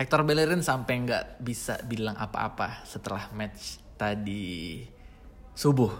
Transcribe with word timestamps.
Hector 0.00 0.24
Bellerin 0.24 0.64
sampai 0.64 1.04
nggak 1.04 1.44
bisa 1.44 1.76
bilang 1.84 2.16
apa-apa 2.16 2.88
setelah 2.88 3.28
match 3.36 3.76
tadi 4.00 4.80
subuh. 5.52 5.92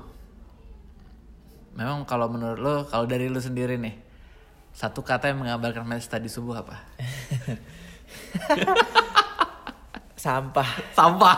Memang 1.76 2.08
kalau 2.08 2.32
menurut 2.32 2.56
lo, 2.56 2.74
kalau 2.88 3.04
dari 3.04 3.28
lo 3.28 3.44
sendiri 3.44 3.76
nih, 3.76 3.92
satu 4.72 5.04
kata 5.04 5.28
yang 5.28 5.44
mengabarkan 5.44 5.84
match 5.84 6.08
tadi 6.08 6.32
subuh 6.32 6.64
apa? 6.64 6.80
Sampah. 10.24 10.96
Sampah. 10.96 11.37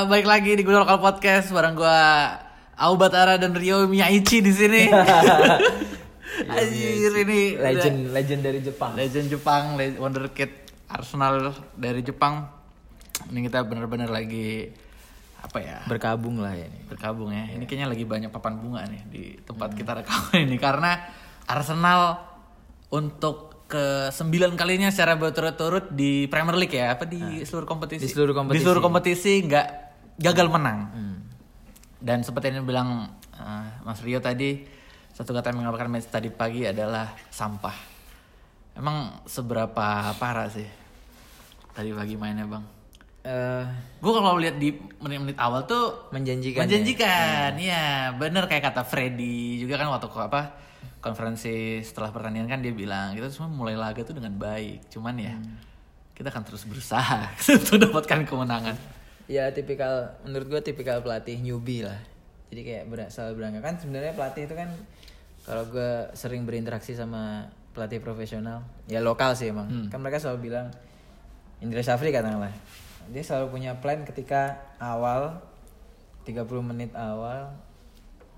Eh, 0.00 0.08
balik 0.08 0.24
lagi 0.28 0.56
di 0.56 0.62
Gunung 0.64 0.88
Lokal 0.88 0.96
Podcast 0.96 1.52
bareng 1.52 1.76
gua 1.76 2.00
Aubatara 2.80 3.36
dan 3.36 3.52
Rio 3.52 3.84
Miyaichi 3.84 4.40
di 4.40 4.52
sini. 4.52 4.88
Anjir 6.40 7.12
ini 7.20 7.60
Legend 7.60 8.16
legend 8.16 8.40
dari 8.40 8.60
Jepang. 8.64 8.96
legend 8.96 9.28
Jepang, 9.28 9.76
le- 9.76 10.00
wonderkid 10.00 10.48
Arsenal 10.88 11.52
dari 11.76 12.00
Jepang. 12.00 12.48
Ini 13.28 13.44
kita 13.44 13.60
bener-bener 13.68 14.08
lagi 14.08 14.72
apa 15.44 15.60
ya? 15.60 15.84
Berkabung 15.84 16.40
lah 16.40 16.56
ya 16.56 16.64
ini. 16.64 16.80
berkabung 16.88 17.28
ya. 17.28 17.44
Ini 17.52 17.68
kayaknya 17.68 17.92
lagi 17.92 18.08
banyak 18.08 18.32
papan 18.32 18.56
bunga 18.56 18.88
nih 18.88 19.02
di 19.12 19.22
tempat 19.44 19.76
kita 19.76 20.00
rekaman 20.00 20.48
ini 20.48 20.56
karena 20.56 20.96
Arsenal 21.44 22.24
untuk 22.88 23.68
ke 23.68 24.08
sembilan 24.08 24.56
kalinya 24.56 24.88
secara 24.88 25.14
berturut-turut 25.20 25.92
di 25.92 26.26
Premier 26.26 26.56
League 26.56 26.74
ya, 26.74 26.96
apa 26.96 27.04
di 27.04 27.44
seluruh 27.44 27.68
kompetisi? 27.68 28.02
Di 28.02 28.10
seluruh 28.10 28.32
kompetisi. 28.34 28.56
Di 28.56 28.64
seluruh 28.64 28.82
kompetisi 28.82 29.32
nggak 29.46 29.89
gagal 30.20 30.46
menang. 30.46 30.80
Dan 31.96 32.20
seperti 32.20 32.48
yang 32.50 32.62
bilang 32.62 33.08
eh, 33.32 33.66
Mas 33.82 34.00
Rio 34.00 34.18
tadi, 34.18 34.64
satu 35.10 35.32
kata 35.32 35.50
yang 35.50 35.64
mengabarkan 35.64 35.90
match 35.90 36.08
tadi 36.08 36.28
pagi 36.28 36.64
adalah 36.64 37.12
sampah. 37.26 37.76
Emang 38.72 39.20
seberapa 39.24 39.76
parah 40.14 40.46
sih 40.46 40.64
tadi 41.70 41.90
pagi 41.90 42.14
mainnya 42.14 42.44
bang? 42.44 42.64
Eh, 43.20 43.64
Gue 43.98 44.12
kalau 44.14 44.36
lihat 44.36 44.56
di 44.56 44.72
menit-menit 44.98 45.36
awal 45.36 45.64
tuh 45.64 46.08
menjanjikan. 46.08 46.56
ya? 46.56 46.64
menjanjikan 46.64 47.50
iya 47.58 47.84
bener 48.10 48.44
kayak 48.44 48.64
kata 48.66 48.80
Freddy 48.80 49.60
juga 49.60 49.76
kan 49.76 49.88
waktu 49.88 50.08
apa 50.08 50.56
konferensi 50.98 51.52
setelah 51.80 52.08
pertandingan 52.08 52.48
kan 52.48 52.60
dia 52.60 52.72
bilang 52.72 53.12
kita 53.12 53.28
semua 53.28 53.48
mulai 53.50 53.76
laga 53.76 54.00
tuh 54.00 54.12
dengan 54.14 54.32
baik 54.34 54.88
cuman 54.88 55.14
ya 55.16 55.32
Hmm. 55.32 55.52
kita 56.14 56.28
akan 56.28 56.42
terus 56.42 56.64
berusaha 56.64 57.28
untuk 57.60 57.76
dapatkan 57.82 58.24
kemenangan 58.24 58.76
Ya 59.30 59.46
tipikal 59.54 60.18
menurut 60.26 60.50
gua 60.50 60.60
tipikal 60.60 60.98
pelatih 61.06 61.38
newbie 61.38 61.86
lah. 61.86 62.02
Jadi 62.50 62.66
kayak 62.66 62.84
berasal 62.90 63.30
berangkat 63.38 63.62
kan 63.62 63.78
sebenarnya 63.78 64.10
pelatih 64.18 64.50
itu 64.50 64.54
kan 64.58 64.74
kalau 65.46 65.70
gua 65.70 66.10
sering 66.18 66.42
berinteraksi 66.42 66.98
sama 66.98 67.46
pelatih 67.70 68.02
profesional 68.02 68.66
ya 68.90 68.98
lokal 68.98 69.38
sih 69.38 69.54
emang. 69.54 69.70
Hmm. 69.70 69.86
Kan 69.86 70.02
mereka 70.02 70.18
selalu 70.18 70.50
bilang 70.50 70.74
Indra 71.62 71.78
Safri 71.86 72.10
katakanlah. 72.10 72.50
Dia 73.14 73.22
selalu 73.22 73.54
punya 73.54 73.78
plan 73.78 74.02
ketika 74.02 74.58
awal 74.82 75.38
30 76.26 76.42
menit 76.66 76.90
awal 76.98 77.54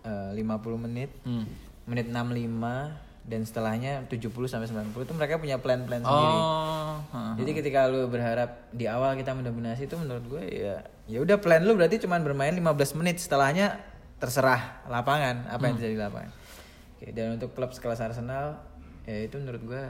eh, 0.05 0.31
50 0.37 0.77
menit 0.77 1.09
Hmm. 1.25 1.49
menit 1.89 2.13
65 2.13 3.12
dan 3.23 3.47
setelahnya 3.47 4.03
70 4.11 4.35
sampai 4.51 4.67
90 4.67 5.07
itu 5.07 5.15
mereka 5.15 5.39
punya 5.39 5.57
plan-plan 5.63 6.03
sendiri. 6.03 6.37
oh. 6.43 7.33
Jadi 7.39 7.51
ketika 7.55 7.87
lu 7.87 8.11
berharap 8.11 8.67
di 8.75 8.91
awal 8.91 9.15
kita 9.15 9.31
mendominasi 9.31 9.87
itu 9.87 9.95
menurut 9.95 10.25
gue 10.27 10.43
ya 10.43 10.83
ya 11.07 11.19
udah 11.23 11.39
plan 11.39 11.63
lu 11.63 11.79
berarti 11.79 12.03
cuman 12.03 12.27
bermain 12.27 12.51
15 12.51 12.99
menit 12.99 13.23
setelahnya 13.23 13.79
terserah 14.19 14.87
lapangan 14.91 15.47
apa 15.51 15.63
yang 15.71 15.75
terjadi 15.79 15.95
di 15.95 16.03
lapangan. 16.03 16.31
Oke, 16.99 17.07
dan 17.15 17.27
untuk 17.39 17.51
klub 17.55 17.71
sekelas 17.71 18.03
Arsenal 18.03 18.59
ya 19.07 19.19
itu 19.23 19.39
menurut 19.39 19.63
gue 19.67 19.85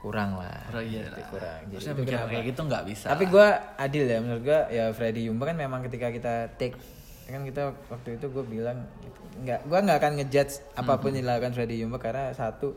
kurang 0.00 0.40
lah. 0.40 0.64
Oh, 0.72 0.82
iya 0.82 1.06
lah. 1.06 1.28
kurang. 1.28 1.60
Jadi 1.70 1.86
itu 1.86 2.02
kayak 2.08 2.44
gitu 2.48 2.60
nggak 2.64 2.84
bisa 2.88 3.06
Tapi 3.12 3.24
gue 3.28 3.46
adil 3.76 4.04
ya 4.08 4.18
menurut 4.18 4.42
gue 4.42 4.60
ya 4.72 4.84
Freddy 4.96 5.28
Yumba 5.28 5.50
kan 5.50 5.56
memang 5.58 5.84
ketika 5.86 6.08
kita 6.08 6.34
take 6.56 6.74
kan 7.30 7.42
kita 7.42 7.62
waktu 7.86 8.08
itu 8.14 8.26
gue 8.26 8.44
bilang 8.44 8.78
gitu, 9.00 9.20
nggak 9.40 9.60
gue 9.62 9.78
nggak 9.80 9.98
akan 9.98 10.12
ngejudge 10.16 10.52
apa 10.74 10.92
pun 10.96 11.10
yang 11.10 11.22
dilakukan 11.22 11.52
Freddy 11.52 11.76
Yumba 11.78 11.96
karena 11.96 12.30
satu 12.30 12.74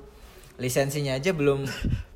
lisensinya 0.56 1.14
aja 1.14 1.32
belum 1.32 1.66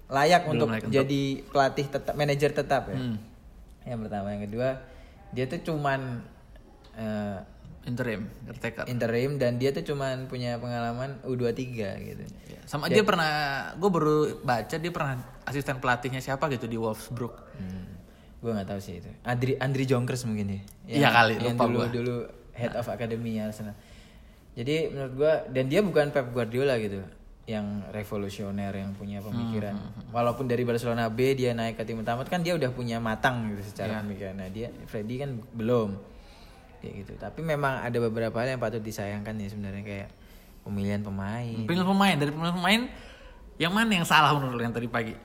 layak 0.08 0.42
Belum 0.44 0.54
untuk 0.54 0.68
layak 0.70 0.84
untuk- 0.84 0.96
jadi 0.96 1.22
pelatih 1.44 1.86
tetap 1.90 2.14
manajer 2.14 2.52
tetap 2.52 2.84
ya. 2.88 2.96
Hmm. 2.96 3.18
Yang 3.84 4.00
pertama, 4.04 4.28
yang 4.30 4.44
kedua 4.44 4.70
dia 5.30 5.46
tuh 5.46 5.60
cuman 5.62 6.24
eh, 6.94 7.38
interim 7.84 8.22
caretaker 8.44 8.84
interim 8.86 9.32
dan 9.36 9.56
dia 9.56 9.72
tuh 9.72 9.84
cuman 9.86 10.26
punya 10.26 10.56
pengalaman 10.56 11.20
U23 11.24 11.56
gitu. 12.06 12.24
Iya. 12.46 12.60
sama 12.64 12.88
dia 12.88 13.00
pernah 13.02 13.32
gue 13.74 13.88
baru 13.88 14.16
baca 14.42 14.76
dia 14.76 14.92
pernah 14.92 15.16
asisten 15.44 15.78
pelatihnya 15.78 16.20
siapa 16.20 16.48
gitu 16.50 16.66
di 16.66 16.76
Wolfsburg 16.76 17.32
Hmm. 17.54 17.97
Gue 18.38 18.52
nggak 18.54 18.70
tahu 18.70 18.80
sih 18.80 19.02
itu. 19.02 19.10
Andri 19.26 19.58
Andri 19.58 19.84
Jonkers 19.90 20.24
mungkin 20.30 20.54
ya. 20.54 20.60
Iya 20.86 21.10
kali, 21.10 21.34
yang 21.42 21.58
lupa 21.58 21.66
dulu 21.66 21.78
gua. 21.78 21.88
dulu 21.90 22.16
head 22.54 22.74
of 22.78 22.88
academy 22.90 23.42
Arsenal. 23.42 23.74
Jadi 24.58 24.90
menurut 24.90 25.14
gua 25.14 25.34
dan 25.50 25.70
dia 25.70 25.82
bukan 25.82 26.10
Pep 26.10 26.34
Guardiola 26.34 26.78
gitu 26.82 27.02
yang 27.48 27.80
revolusioner 27.96 28.76
yang 28.76 28.92
punya 28.92 29.24
pemikiran. 29.24 29.80
Hmm, 29.80 30.12
Walaupun 30.12 30.52
dari 30.52 30.68
Barcelona 30.68 31.08
B 31.08 31.32
dia 31.32 31.56
naik 31.56 31.80
ke 31.80 31.88
tim 31.88 32.04
utama 32.04 32.28
kan 32.28 32.44
dia 32.44 32.52
udah 32.60 32.68
punya 32.76 33.00
matang 33.00 33.56
gitu 33.56 33.72
secara 33.72 34.04
pemikiran. 34.04 34.36
Nah, 34.36 34.52
dia 34.52 34.68
Freddy 34.92 35.16
kan 35.24 35.40
belum. 35.56 35.96
Kayak 36.84 36.94
gitu. 37.08 37.14
Tapi 37.16 37.40
memang 37.40 37.88
ada 37.88 37.98
beberapa 38.04 38.36
hal 38.44 38.60
yang 38.60 38.62
patut 38.62 38.84
disayangkan 38.84 39.40
ya 39.40 39.48
sebenarnya 39.48 39.80
kayak 39.88 40.10
pemilihan 40.68 41.00
pemain. 41.00 41.64
Pilihan 41.64 41.88
pemain 41.88 42.16
dari 42.20 42.32
pemilihan 42.36 42.58
pemain 42.60 42.82
yang 43.58 43.72
mana 43.74 43.92
yang 43.96 44.06
salah 44.06 44.36
menurut 44.36 44.60
lo 44.60 44.62
yang 44.68 44.76
tadi 44.76 44.92
pagi? 44.92 45.16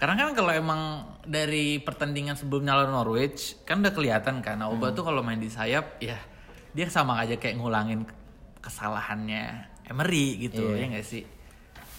Karena 0.00 0.16
kan 0.16 0.32
kalau 0.32 0.48
emang 0.48 1.04
dari 1.28 1.76
pertandingan 1.76 2.32
sebelumnya 2.32 2.72
lawan 2.72 2.96
Norwich 2.96 3.60
kan 3.68 3.84
udah 3.84 3.92
kelihatan 3.92 4.40
kan 4.40 4.56
Auba 4.64 4.96
tuh 4.96 5.04
kalau 5.04 5.20
main 5.20 5.36
di 5.36 5.52
sayap 5.52 6.00
ya 6.00 6.16
dia 6.72 6.88
sama 6.88 7.20
aja 7.20 7.36
kayak 7.36 7.60
ngulangin 7.60 8.08
kesalahannya 8.64 9.68
Emery 9.84 10.48
gitu 10.48 10.72
ya 10.72 10.88
nggak 10.88 11.04
sih? 11.04 11.28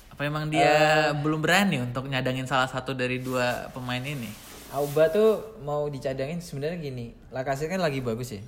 Apa 0.09 0.25
emang 0.25 0.49
dia 0.49 1.13
belum 1.13 1.45
berani 1.45 1.77
untuk 1.77 2.09
nyadangin 2.09 2.49
salah 2.49 2.65
satu 2.65 2.97
dari 2.97 3.21
dua 3.21 3.69
pemain 3.69 4.01
ini? 4.01 4.33
Auba 4.73 5.11
tuh 5.13 5.61
mau 5.61 5.85
dicadangin 5.85 6.41
sebenarnya 6.41 6.81
gini. 6.81 7.13
Lacazette 7.29 7.69
kan 7.69 7.83
lagi 7.83 8.01
bagus 8.01 8.33
ya. 8.33 8.41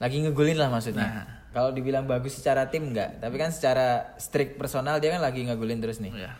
Lagi 0.00 0.22
ngegolin 0.22 0.56
lah 0.56 0.70
maksudnya. 0.72 1.04
Nah. 1.04 1.26
Kalau 1.52 1.74
dibilang 1.74 2.06
bagus 2.06 2.38
secara 2.38 2.70
tim 2.70 2.94
enggak, 2.94 3.18
tapi 3.18 3.34
kan 3.34 3.50
secara 3.50 4.14
strict 4.16 4.54
personal 4.60 5.02
dia 5.02 5.12
kan 5.12 5.20
lagi 5.20 5.42
ngegolin 5.42 5.82
terus 5.82 5.98
nih. 5.98 6.14
Ya. 6.14 6.38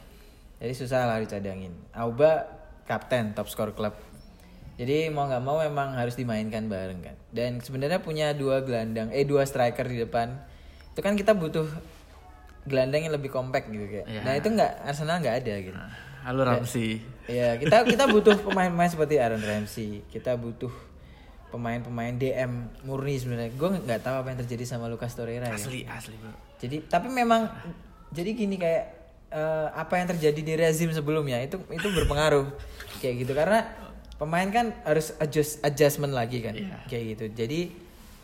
Jadi 0.58 0.72
susah 0.74 1.06
lah 1.06 1.22
dicadangin. 1.22 1.70
Auba 1.94 2.46
kapten 2.86 3.34
top 3.34 3.46
score 3.46 3.72
klub. 3.74 3.94
Jadi 4.78 5.10
mau 5.10 5.26
nggak 5.26 5.42
mau 5.42 5.58
memang 5.58 5.94
harus 5.98 6.14
dimainkan 6.14 6.66
bareng 6.70 7.00
kan. 7.02 7.16
Dan 7.34 7.58
sebenarnya 7.58 7.98
punya 8.02 8.30
dua 8.34 8.62
gelandang, 8.62 9.10
eh 9.10 9.26
dua 9.26 9.42
striker 9.46 9.86
di 9.86 10.02
depan. 10.02 10.38
Itu 10.94 11.02
kan 11.02 11.18
kita 11.18 11.34
butuh 11.34 11.66
gelandang 12.66 13.06
yang 13.06 13.14
lebih 13.14 13.30
compact 13.30 13.70
gitu 13.70 13.86
kayak. 13.86 14.06
Iya. 14.06 14.20
Nah 14.22 14.32
itu 14.38 14.48
nggak 14.50 14.72
Arsenal 14.86 15.18
nggak 15.22 15.36
ada 15.46 15.54
gitu. 15.62 15.78
Halo 16.26 16.42
Ramsey. 16.42 17.02
Iya, 17.30 17.58
kita 17.58 17.82
kita 17.94 18.04
butuh 18.10 18.34
pemain-pemain 18.42 18.90
seperti 18.90 19.18
Aaron 19.22 19.42
Ramsey. 19.42 20.02
Kita 20.10 20.34
butuh 20.34 20.70
pemain-pemain 21.54 22.14
DM 22.18 22.68
murni 22.82 23.14
sebenarnya. 23.16 23.54
Gue 23.54 23.78
nggak 23.78 24.02
tahu 24.02 24.14
apa 24.20 24.28
yang 24.34 24.38
terjadi 24.42 24.64
sama 24.66 24.90
Lucas 24.90 25.14
Torreira 25.14 25.48
ya. 25.48 25.54
Asli 25.54 25.86
asli 25.86 26.14
bro. 26.18 26.34
Jadi 26.58 26.86
tapi 26.90 27.08
memang 27.10 27.46
jadi 28.12 28.30
gini 28.34 28.58
kayak 28.58 28.97
eh, 29.28 29.68
apa 29.70 29.94
yang 29.94 30.08
terjadi 30.08 30.40
di 30.40 30.54
rezim 30.54 30.90
sebelumnya 30.90 31.38
itu 31.38 31.60
itu 31.68 31.88
berpengaruh 31.88 32.48
kayak 32.98 33.14
gitu 33.22 33.32
karena 33.32 33.64
pemain 34.14 34.48
kan 34.48 34.74
harus 34.82 35.12
adjust 35.16 35.60
adjustment 35.60 36.10
lagi 36.10 36.40
kan 36.40 36.52
Iya. 36.52 36.78
kayak 36.86 37.04
gitu. 37.12 37.24
Jadi 37.34 37.60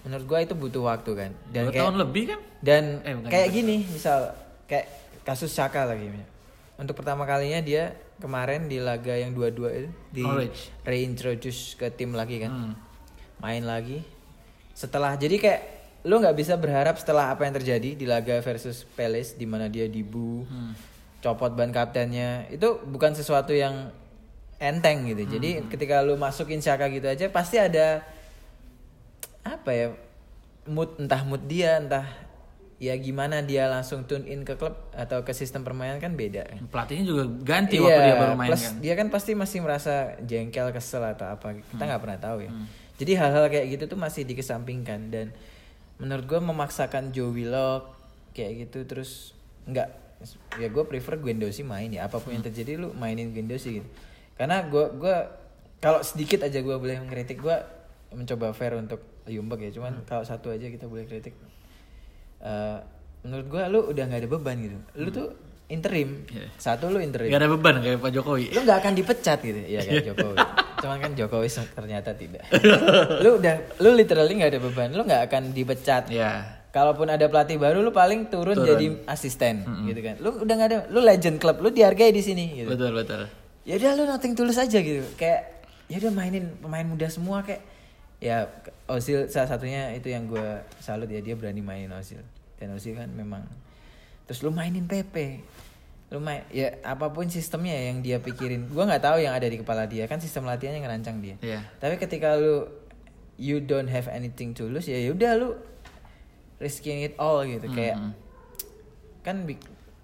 menurut 0.00 0.24
gua 0.24 0.38
itu 0.40 0.52
butuh 0.52 0.82
waktu 0.84 1.10
kan. 1.14 1.30
Dan 1.48 1.62
Dua 1.64 1.72
kayak 1.72 1.84
tahun 1.84 1.96
lebih 1.98 2.24
kan? 2.26 2.40
dan 2.60 2.82
Eh, 3.00 3.14
kayak 3.24 3.48
gini 3.50 3.76
misal 3.84 4.32
kayak 4.64 4.88
kasus 5.22 5.48
Saka 5.48 5.84
lagi 5.84 6.08
untuk 6.74 6.92
pertama 6.94 7.24
kalinya 7.24 7.60
dia 7.60 7.92
kemarin 8.16 8.66
di 8.66 8.76
laga 8.76 9.12
yang 9.12 9.30
dua-dua 9.30 9.70
itu 9.72 9.90
di 10.10 10.22
Norwich. 10.22 10.68
reintroduce 10.82 11.74
ke 11.74 11.88
tim 11.88 12.12
lagi 12.12 12.38
kan 12.38 12.50
Hmm. 12.50 12.74
main 13.38 13.62
lagi 13.62 14.02
setelah 14.72 15.14
jadi 15.14 15.36
kayak 15.36 15.60
lu 16.02 16.18
nggak 16.18 16.34
bisa 16.34 16.54
berharap 16.54 16.96
setelah 16.96 17.30
apa 17.30 17.42
yang 17.42 17.54
terjadi 17.54 17.94
di 17.94 18.04
laga 18.04 18.36
versus 18.38 18.84
Palace 18.86 19.32
di 19.32 19.46
mana 19.46 19.66
dia 19.66 19.86
dibu, 19.86 20.44
copot 21.24 21.56
ban 21.56 21.72
kaptennya, 21.72 22.44
itu 22.52 22.84
bukan 22.84 23.16
sesuatu 23.16 23.56
yang 23.56 23.88
enteng 24.60 25.08
gitu. 25.08 25.24
Jadi 25.24 25.64
ketika 25.72 26.04
lu 26.04 26.20
masukin 26.20 26.60
Saka 26.60 26.92
gitu 26.92 27.08
aja 27.08 27.32
pasti 27.32 27.56
ada 27.56 28.04
apa 29.40 29.70
ya 29.72 29.86
mood 30.68 31.00
entah 31.00 31.24
mood 31.24 31.44
dia 31.48 31.80
entah 31.80 32.04
ya 32.80 32.92
gimana 33.00 33.40
dia 33.40 33.68
langsung 33.68 34.04
tune 34.04 34.28
in 34.28 34.44
ke 34.44 34.56
klub 34.60 34.76
atau 34.92 35.24
ke 35.24 35.32
sistem 35.32 35.64
permainan 35.64 35.96
kan 35.96 36.12
beda 36.12 36.44
kan. 36.44 36.60
Pelatihnya 36.68 37.04
juga 37.08 37.24
ganti 37.40 37.80
waktu 37.80 38.00
dia 38.04 38.16
baru 38.20 38.34
main 38.36 38.48
plus 38.52 38.64
kan. 38.68 38.74
dia 38.84 38.94
kan 38.96 39.08
pasti 39.08 39.32
masih 39.32 39.58
merasa 39.64 40.20
jengkel, 40.20 40.68
kesel 40.76 41.00
atau 41.08 41.32
apa. 41.32 41.56
Kita 41.56 41.82
nggak 41.82 42.02
pernah 42.04 42.18
tahu 42.20 42.38
ya. 42.44 42.52
Jadi 42.94 43.12
hal-hal 43.16 43.48
kayak 43.48 43.66
gitu 43.74 43.84
tuh 43.96 43.98
masih 43.98 44.22
dikesampingkan 44.28 45.08
dan 45.08 45.26
menurut 45.96 46.24
gue 46.28 46.40
memaksakan 46.44 47.10
Joe 47.10 47.32
Willock 47.32 47.96
kayak 48.34 48.68
gitu 48.68 48.84
terus 48.84 49.32
nggak 49.64 50.03
ya 50.56 50.68
gue 50.68 50.84
prefer 50.84 51.16
Guendouzi 51.16 51.62
main 51.62 51.88
ya 51.88 52.06
apa 52.06 52.18
pun 52.18 52.32
yang 52.32 52.42
terjadi 52.42 52.76
lu 52.76 52.92
mainin 52.92 53.30
Guendouzi 53.30 53.80
gitu. 53.80 53.88
Karena 54.34 54.64
gue 54.66 54.84
gua 54.96 55.30
kalau 55.78 56.00
sedikit 56.00 56.42
aja 56.42 56.58
gue 56.58 56.76
boleh 56.76 56.96
mengkritik 56.98 57.38
gue 57.38 57.56
mencoba 58.12 58.50
fair 58.52 58.74
untuk 58.74 59.00
Yumbek 59.26 59.68
ya. 59.68 59.70
Cuman 59.74 60.02
kalau 60.04 60.24
satu 60.24 60.50
aja 60.50 60.66
kita 60.66 60.86
boleh 60.86 61.04
kritik. 61.04 61.34
Eh, 62.40 62.78
menurut 63.24 63.46
gue 63.48 63.62
lu 63.72 63.80
udah 63.88 64.04
nggak 64.04 64.20
ada 64.24 64.28
beban 64.28 64.56
gitu. 64.60 64.76
Lu 65.00 65.08
tuh 65.08 65.28
interim. 65.68 66.28
Iya. 66.28 66.48
Satu 66.60 66.92
lu 66.92 67.00
interim 67.00 67.32
Gak 67.32 67.40
ada 67.40 67.48
beban 67.48 67.80
kayak 67.80 67.98
Pak 68.00 68.12
Jokowi. 68.12 68.52
lu 68.52 68.60
nggak 68.62 68.78
akan 68.84 68.92
dipecat 68.92 69.38
gitu 69.40 69.60
ya 69.64 69.80
kayak 69.80 70.04
Jokowi 70.12 70.38
cuman 70.84 70.98
kan 71.00 71.12
Jokowi 71.16 71.48
ternyata 71.72 72.12
tidak 72.12 72.44
lu 73.24 73.40
udah 73.40 73.56
lu 73.80 73.96
literally 73.96 74.36
nggak 74.36 74.52
ada 74.52 74.60
beban 74.60 74.88
lu 74.92 75.02
nggak 75.08 75.22
akan 75.32 75.42
dipecat 75.56 76.12
Ya. 76.12 76.60
Kalaupun 76.74 77.06
ada 77.06 77.30
pelatih 77.30 77.54
baru 77.54 77.86
lu 77.86 77.94
paling 77.94 78.26
turun, 78.26 78.58
Turun. 78.58 78.66
jadi 78.66 78.86
asisten 79.06 79.62
gitu 79.86 80.00
kan. 80.02 80.18
Lu 80.18 80.42
udah 80.42 80.54
nggak 80.58 80.68
ada 80.74 80.78
lu 80.90 80.98
legend 80.98 81.38
club 81.38 81.62
lu 81.62 81.70
dihargai 81.70 82.10
di 82.10 82.18
sini 82.18 82.58
gitu. 82.58 82.74
Betul 82.74 82.90
betul. 82.98 83.30
ya 83.62 83.78
udah 83.78 83.90
lu 83.94 84.02
nothing 84.10 84.34
tulus 84.34 84.58
aja 84.58 84.82
gitu. 84.82 85.06
Kayak 85.14 85.54
ya 85.86 86.02
udah 86.02 86.12
mainin 86.12 86.50
pemain 86.58 86.82
muda 86.82 87.06
semua 87.06 87.46
kayak. 87.46 87.62
Ya 88.18 88.48
Ozil 88.88 89.28
salah 89.28 89.46
satunya 89.46 89.92
itu 89.92 90.08
yang 90.08 90.26
gue 90.26 90.48
salut 90.80 91.06
ya 91.06 91.22
dia 91.22 91.38
berani 91.38 91.62
mainin 91.62 91.94
Ozil. 91.94 92.18
Dan 92.58 92.74
Ozil 92.74 92.98
kan 92.98 93.06
memang 93.06 93.46
terus 94.26 94.42
lu 94.42 94.50
mainin 94.50 94.90
Pepe. 94.90 95.46
Lu 96.10 96.18
main 96.18 96.42
ya 96.50 96.74
apa 96.82 97.06
pun 97.14 97.30
sistemnya 97.30 97.78
yang 97.78 98.02
dia 98.02 98.18
pikirin. 98.18 98.66
Gue 98.66 98.82
nggak 98.82 99.02
tahu 99.02 99.22
yang 99.22 99.30
ada 99.30 99.46
di 99.46 99.62
kepala 99.62 99.86
dia 99.86 100.10
kan 100.10 100.18
sistem 100.18 100.50
latihannya 100.50 100.82
ngerancang 100.82 101.22
dia. 101.22 101.38
Iya. 101.38 101.60
tapi 101.78 102.02
ketika 102.02 102.34
lu 102.34 102.66
you 103.38 103.62
don't 103.62 103.90
have 103.90 104.06
anything 104.10 104.50
to 104.54 104.66
lose 104.66 104.86
ya 104.86 104.98
udah 105.10 105.32
lu 105.38 105.48
risking 106.62 107.02
it 107.02 107.14
all 107.18 107.42
gitu. 107.42 107.66
Kayak 107.70 108.14
kan 109.24 109.48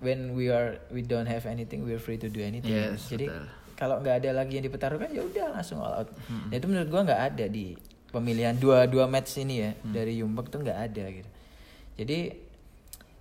when 0.00 0.32
we 0.32 0.48
are 0.48 0.80
we 0.88 1.04
don't 1.04 1.28
have 1.28 1.44
anything 1.44 1.84
we're 1.84 2.00
free 2.00 2.16
to 2.16 2.32
do 2.32 2.40
anything. 2.40 2.72
Yes, 2.72 3.06
jadi 3.12 3.28
kalau 3.76 4.00
nggak 4.00 4.24
ada 4.24 4.44
lagi 4.44 4.60
yang 4.60 4.64
dipertaruhkan 4.64 5.12
ya 5.12 5.24
udah 5.24 5.56
langsung 5.56 5.80
all 5.80 6.04
out. 6.04 6.08
Ya 6.52 6.60
itu 6.60 6.66
menurut 6.68 6.88
gua 6.88 7.04
nggak 7.04 7.22
ada 7.32 7.44
di 7.48 7.76
pemilihan 8.12 8.56
dua 8.56 8.88
dua 8.88 9.04
match 9.08 9.40
ini 9.40 9.60
ya. 9.60 9.70
Dari 9.84 10.20
Yumbek 10.20 10.48
tuh 10.48 10.64
nggak 10.64 10.78
ada 10.90 11.04
gitu. 11.08 11.30
Jadi 12.00 12.18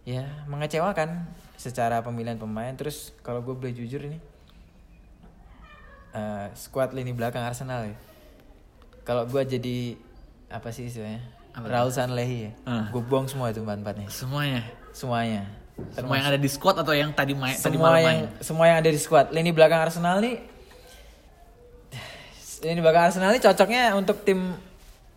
ya 0.07 0.23
mengecewakan 0.47 1.27
secara 1.59 1.99
pemilihan 1.99 2.39
pemain. 2.39 2.71
Terus 2.75 3.11
kalau 3.19 3.43
gue 3.43 3.51
boleh 3.51 3.75
jujur 3.75 3.99
ini 3.99 4.15
eh, 6.15 6.47
squad 6.55 6.95
lini 6.95 7.11
belakang 7.11 7.43
Arsenal 7.43 7.91
ya. 7.91 7.95
Kalau 9.03 9.27
gua 9.27 9.43
jadi 9.43 9.99
apa 10.49 10.71
sih 10.71 10.87
istilahnya 10.87 11.21
Raul 11.55 11.89
Sanlehi 11.89 12.37
ya 12.41 12.51
Ah. 12.63 12.85
gue 12.87 13.01
buang 13.01 13.25
semua 13.25 13.49
itu 13.49 13.59
empat 13.59 13.77
empatnya 13.77 14.07
Semuanya. 14.07 14.61
semuanya 14.91 15.43
Semua 15.89 16.13
yang 16.13 16.27
ada 16.27 16.35
di 16.37 16.47
squad 16.47 16.75
atau 16.75 16.91
yang 16.91 17.09
tadi 17.09 17.31
main 17.33 17.53
tadi 17.53 17.71
semua 17.71 17.87
malam 17.89 17.99
yang 18.01 18.19
main. 18.27 18.41
semua 18.41 18.65
yang 18.65 18.77
ada 18.77 18.89
di 18.89 18.97
squad 18.97 19.27
lini 19.29 19.49
belakang 19.49 19.79
Arsenal 19.81 20.19
nih 20.19 20.35
lini 22.61 22.79
belakang 22.79 23.03
Arsenal 23.05 23.31
nih 23.31 23.41
cocoknya 23.41 23.95
untuk 23.95 24.19
tim 24.21 24.51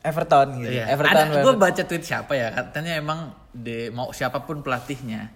Everton 0.00 0.58
gitu 0.58 0.70
Iya. 0.72 0.86
Everton 0.88 1.26
Ada, 1.28 1.42
gue 1.42 1.52
baca 1.56 1.82
tweet 1.84 2.04
siapa 2.04 2.32
ya 2.32 2.48
katanya 2.50 2.94
emang 2.96 3.20
de, 3.52 3.90
mau 3.90 4.10
siapa 4.10 4.38
pun 4.40 4.58
pelatihnya 4.60 5.30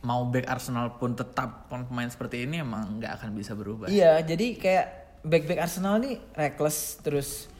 mau 0.00 0.22
back 0.24 0.46
Arsenal 0.46 0.94
pun 0.94 1.10
tetap 1.12 1.66
pemain 1.68 2.06
seperti 2.06 2.42
ini 2.42 2.58
emang 2.58 2.98
nggak 2.98 3.18
akan 3.18 3.30
bisa 3.32 3.52
berubah. 3.52 3.86
iya 3.86 4.18
jadi 4.20 4.54
kayak 4.54 4.86
back 5.20 5.44
back 5.44 5.60
Arsenal 5.60 5.98
nih 5.98 6.18
reckless 6.32 6.98
terus 6.98 7.50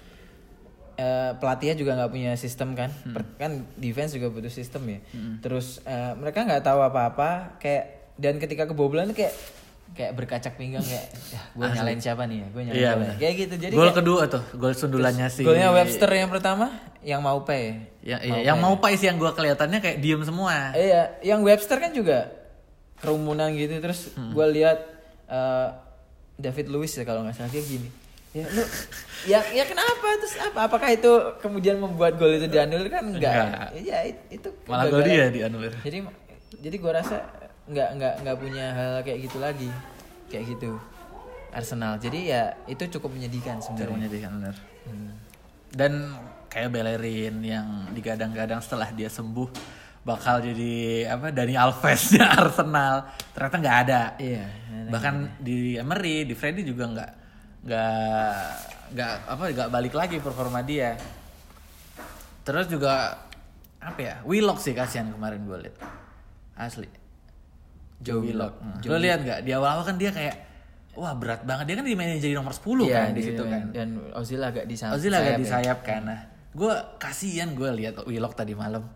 eh, 0.99 1.31
pelatihnya 1.33 1.75
juga 1.75 1.95
nggak 1.95 2.11
punya 2.11 2.33
sistem 2.35 2.75
kan 2.75 2.91
Hmm. 2.99 3.15
Per- 3.15 3.37
kan 3.37 3.51
defense 3.75 4.13
juga 4.13 4.29
butuh 4.29 4.51
sistem 4.51 4.83
ya 4.89 4.99
terus 5.39 5.79
eh, 5.85 6.13
mereka 6.13 6.43
nggak 6.43 6.61
tahu 6.61 6.83
apa-apa 6.83 7.57
kayak 7.57 7.85
dan 8.15 8.37
ketika 8.37 8.67
kebobolan 8.67 9.11
kayak 9.13 9.31
kayak 9.89 10.13
berkacak 10.13 10.53
pinggang 10.55 10.83
kayak 10.83 11.07
ya, 11.33 11.41
gue 11.49 11.65
nyalain 11.65 11.97
siapa 11.97 12.23
nih 12.23 12.39
ya 12.39 12.47
gue 12.47 12.63
nyalain 12.63 12.77
Iya, 12.77 12.91
siapa 12.91 13.05
nih?" 13.05 13.17
kayak 13.17 13.35
gitu 13.39 13.55
jadi 13.57 13.73
gol 13.73 13.93
kedua 13.95 14.23
tuh, 14.27 14.43
gol 14.53 14.75
sundulannya 14.75 15.27
si 15.29 15.41
golnya 15.41 15.71
Webster 15.73 16.11
yang 16.13 16.29
pertama 16.29 16.67
yang 17.01 17.23
mau 17.23 17.41
pay 17.41 17.89
Ya, 18.01 18.19
iya, 18.19 18.41
yang 18.43 18.59
mau 18.59 18.77
Pai 18.77 18.97
sih 18.97 19.05
yang 19.05 19.17
gue 19.17 19.29
kelihatannya 19.29 19.79
kayak 19.79 19.99
diem 19.99 20.23
semua. 20.23 20.73
Iya, 20.73 21.21
yang 21.23 21.41
Webster 21.41 21.77
kan 21.77 21.93
juga 21.93 22.33
kerumunan 22.97 23.53
gitu 23.53 23.79
terus 23.79 24.11
Hmm. 24.13 24.33
gue 24.33 24.47
lihat 24.51 24.79
eh, 25.27 25.69
David 26.35 26.67
Lewis 26.69 26.93
ya 26.93 27.05
kalau 27.05 27.21
nggak 27.21 27.35
salah 27.35 27.49
dia 27.49 27.61
gini. 27.61 27.89
Ya 28.39 28.47
lu 28.55 28.63
ya 29.27 29.41
ya 29.51 29.65
kenapa 29.67 30.07
terus 30.23 30.39
apa 30.39 30.71
apakah 30.71 30.95
itu 30.95 31.11
kemudian 31.43 31.75
membuat 31.77 32.15
gol 32.15 32.31
itu 32.31 32.47
dianulir 32.47 32.87
kan 32.87 33.03
enggak. 33.03 33.35
Enggak. 33.35 33.69
Ya 33.83 33.99
it- 34.07 34.27
itu 34.31 34.49
Malah 34.71 34.87
gol 34.87 35.03
dia 35.03 35.27
dianulir. 35.27 35.75
Jadi 35.83 36.07
jadi 36.63 36.77
gue 36.79 36.93
rasa 36.95 37.17
nggak 37.67 37.89
nggak 37.99 38.15
nggak 38.23 38.37
punya 38.39 38.67
hal 38.71 38.95
kayak 39.03 39.19
gitu 39.27 39.43
lagi. 39.43 39.71
Kayak 40.31 40.55
gitu. 40.55 40.79
Arsenal. 41.51 41.99
Jadi 41.99 42.31
ya 42.31 42.55
itu 42.65 42.87
cukup 42.95 43.11
menyedihkan 43.11 43.59
sebenarnya. 43.59 43.91
Caranya 43.91 44.09
dia 44.09 44.21
kan 44.23 44.33
bener. 44.39 44.57
Hmm. 44.87 45.11
Dan 45.69 45.93
kayak 46.49 46.71
Bellerin 46.71 47.43
yang 47.43 47.67
digadang-gadang 47.93 48.63
setelah 48.63 48.89
dia 48.95 49.11
sembuh 49.11 49.49
bakal 50.07 50.41
jadi 50.41 51.05
apa 51.11 51.29
Dani 51.35 51.59
Alves-nya 51.59 52.25
Arsenal. 52.41 53.09
Ternyata 53.35 53.57
nggak 53.59 53.79
ada. 53.85 54.03
Iya. 54.17 54.45
Bahkan 54.89 55.43
di 55.43 55.75
Emery, 55.77 56.25
di 56.25 56.33
Freddy 56.33 56.63
juga 56.65 56.87
nggak 56.87 57.11
nggak 57.65 58.39
nggak 58.95 59.13
apa 59.27 59.43
nggak 59.55 59.71
balik 59.71 59.95
lagi 59.95 60.17
performa 60.23 60.63
dia. 60.63 60.95
Terus 62.47 62.67
juga 62.71 63.25
apa 63.79 64.01
ya? 64.01 64.15
Willock 64.25 64.59
sih 64.63 64.73
kasihan 64.73 65.11
kemarin 65.13 65.45
gue 65.45 65.59
liat. 65.69 65.77
Asli. 66.59 66.89
Joe 67.99 68.23
Willock. 68.23 68.59
Hmm. 68.63 68.79
Lo 68.87 68.97
lihat 68.99 69.21
nggak 69.23 69.41
di 69.43 69.51
awal-awal 69.55 69.85
kan 69.87 69.97
dia 69.99 70.11
kayak 70.15 70.37
wah 70.99 71.15
berat 71.15 71.43
banget. 71.47 71.71
Dia 71.71 71.77
kan 71.79 71.85
dimainin 71.87 72.19
jadi 72.19 72.35
nomor 72.35 72.55
10 72.55 72.89
Iya, 72.89 72.97
kan 72.99 73.11
di 73.15 73.23
situ 73.23 73.43
kan. 73.43 73.63
Dan 73.71 73.89
Ozil 74.15 74.43
agak 74.43 74.65
di 74.67 74.75
sayap. 74.75 74.99
Ozil 74.99 75.13
agak 75.15 75.35
sayap 75.35 75.39
di 75.39 75.47
ya. 75.47 75.51
sayap 75.51 75.79
kan. 75.87 76.03
Nah, 76.07 76.21
gue 76.55 76.75
kasihan 76.99 77.49
gue 77.55 77.71
lihat 77.79 78.03
Willock 78.07 78.35
tadi 78.35 78.55
malam. 78.59 78.87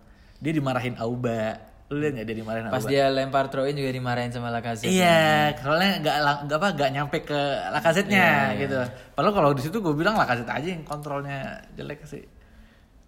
Dia 0.43 0.53
dimarahin 0.55 0.99
Auba. 0.99 1.72
Lu 1.93 2.01
lihat 2.01 2.17
nggak 2.17 2.27
dia 2.27 2.37
dimarahin 2.41 2.65
Pas 2.73 2.85
dia 2.89 3.05
lempar 3.13 3.53
throw 3.53 3.69
in 3.69 3.77
juga 3.77 3.93
dimarahin 3.93 4.33
sama 4.33 4.49
Lacazette. 4.49 4.89
Iya, 4.89 5.53
soalnya 5.61 6.01
nggak 6.01 6.17
lang- 6.25 6.41
nggak 6.49 6.59
apa 6.59 6.69
nggak 6.73 6.91
nyampe 6.97 7.17
ke 7.21 7.41
Lacazette-nya 7.69 8.29
gitu. 8.57 8.81
Padahal 9.13 9.35
kalau 9.37 9.51
di 9.53 9.61
situ 9.61 9.77
gue 9.79 9.93
bilang 9.93 10.17
Lacazette 10.17 10.49
aja 10.49 10.69
yang 10.73 10.83
kontrolnya 10.83 11.61
jelek 11.77 12.09
sih. 12.09 12.25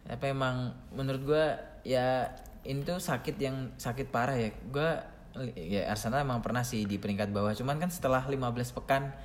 Tapi 0.05 0.25
emang 0.29 0.69
menurut 0.93 1.23
gua 1.25 1.45
ya 1.81 2.29
ini 2.63 2.85
tuh 2.85 3.01
sakit 3.01 3.37
yang 3.41 3.73
sakit 3.75 4.13
parah 4.13 4.37
ya. 4.37 4.53
Gua 4.69 5.01
ya 5.57 5.89
Arsenal 5.89 6.21
emang 6.21 6.45
pernah 6.45 6.61
sih 6.61 6.85
di 6.85 7.01
peringkat 7.01 7.33
bawah. 7.33 7.57
Cuman 7.57 7.81
kan 7.81 7.89
setelah 7.89 8.21
15 8.21 8.37
pekan 8.71 9.17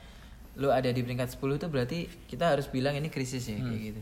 lu 0.56 0.72
ada 0.72 0.88
di 0.88 1.04
peringkat 1.04 1.36
10 1.36 1.60
tuh 1.60 1.68
berarti 1.68 2.08
kita 2.26 2.56
harus 2.56 2.68
bilang 2.68 2.96
ini 2.96 3.12
krisis 3.12 3.44
ya 3.44 3.60
kayak 3.60 3.82
gitu. 3.92 4.02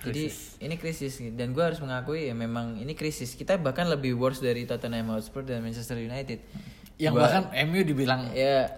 Jadi 0.00 0.30
ini 0.60 0.74
krisis 0.76 1.18
dan 1.34 1.50
gua 1.50 1.68
harus 1.68 1.80
mengakui 1.80 2.26
ya 2.26 2.34
memang 2.34 2.76
ini 2.76 2.92
krisis. 2.92 3.34
Kita 3.34 3.58
bahkan 3.58 3.84
lebih 3.86 4.14
worse 4.14 4.40
dari 4.40 4.64
Tottenham 4.64 5.12
Hotspur 5.12 5.42
dan 5.42 5.60
Manchester 5.60 5.96
United. 5.96 6.40
Yang 6.96 7.12
Gua- 7.12 7.22
bahkan 7.28 7.42
MU 7.66 7.80
dibilang 7.82 8.32
ya 8.32 8.70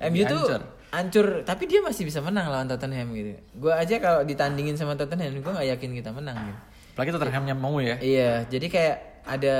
MU 0.00 0.22
tuh 0.24 0.42
hancur. 0.42 0.62
hancur 0.90 1.26
tapi 1.44 1.70
dia 1.70 1.78
masih 1.80 2.02
bisa 2.02 2.18
menang 2.18 2.48
lawan 2.48 2.66
Tottenham 2.66 3.14
gitu. 3.14 3.38
Gua 3.56 3.78
aja 3.78 3.98
kalau 3.98 4.24
ditandingin 4.24 4.74
sama 4.74 4.96
Tottenham 4.96 5.38
gua 5.38 5.54
nggak 5.54 5.68
yakin 5.78 5.90
kita 5.94 6.10
menang 6.10 6.36
gitu. 6.40 6.60
apalagi 6.90 7.10
Tottenhamnya 7.14 7.54
mau 7.54 7.78
ya. 7.78 7.96
Iya, 7.96 8.30
jadi 8.50 8.66
kayak 8.66 8.96
ada 9.24 9.56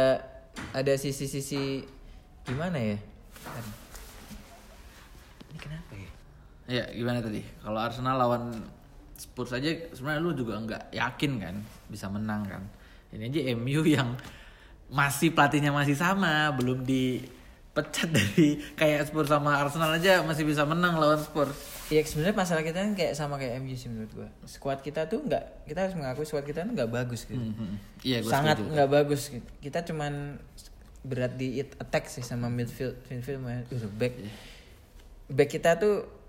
ada 0.75 0.93
sisi-sisi 0.93 1.87
gimana 2.43 2.77
ya? 2.77 2.99
Ini 5.51 5.59
kenapa 5.59 5.93
ya? 5.95 6.11
Iya, 6.67 6.85
gimana 6.93 7.19
tadi? 7.21 7.41
Kalau 7.61 7.79
Arsenal 7.79 8.17
lawan 8.17 8.43
Spurs 9.21 9.53
aja 9.53 9.69
sebenarnya 9.93 10.25
lu 10.25 10.33
juga 10.33 10.57
nggak 10.57 10.97
yakin 10.97 11.33
kan 11.37 11.57
bisa 11.93 12.09
menang 12.09 12.41
kan. 12.49 12.63
Ini 13.13 13.29
aja 13.29 13.41
MU 13.61 13.85
yang 14.01 14.17
masih 14.89 15.37
pelatihnya 15.37 15.71
masih 15.71 15.93
sama, 15.93 16.49
belum 16.57 16.89
di 16.89 17.21
pecat 17.71 18.09
dari 18.17 18.59
kayak 18.75 19.13
Spurs 19.13 19.29
sama 19.29 19.61
Arsenal 19.61 19.93
aja 19.95 20.25
masih 20.25 20.49
bisa 20.49 20.65
menang 20.65 20.97
lawan 20.97 21.21
Spurs. 21.21 21.53
Iya 21.93 22.07
sebenarnya 22.07 22.37
masalah 22.39 22.63
kita 22.65 22.79
kan 22.81 22.93
kayak 22.97 23.13
sama 23.19 23.37
kayak 23.37 23.61
MU 23.61 23.77
sih 23.77 23.93
menurut 23.93 24.11
gua. 24.17 24.29
Squad 24.49 24.81
kita 24.81 25.05
tuh 25.05 25.21
nggak 25.21 25.69
kita 25.69 25.79
harus 25.85 25.95
mengakui 26.01 26.25
squad 26.25 26.47
kita 26.49 26.65
tuh 26.65 26.73
nggak 26.73 26.91
bagus 26.91 27.29
gitu. 27.29 27.45
Iya, 28.07 28.25
gue 28.25 28.31
Sangat 28.31 28.57
nggak 28.63 28.89
bagus 28.89 29.29
gitu. 29.29 29.49
Kita 29.61 29.85
cuman 29.85 30.39
berat 31.05 31.35
di 31.37 31.61
attack 31.61 32.09
sih 32.09 32.25
sama 32.25 32.47
midfield 32.49 32.97
midfield 33.13 33.43
uh, 33.45 33.91
back. 33.99 34.15
Back 35.29 35.51
kita 35.51 35.77
tuh 35.77 36.20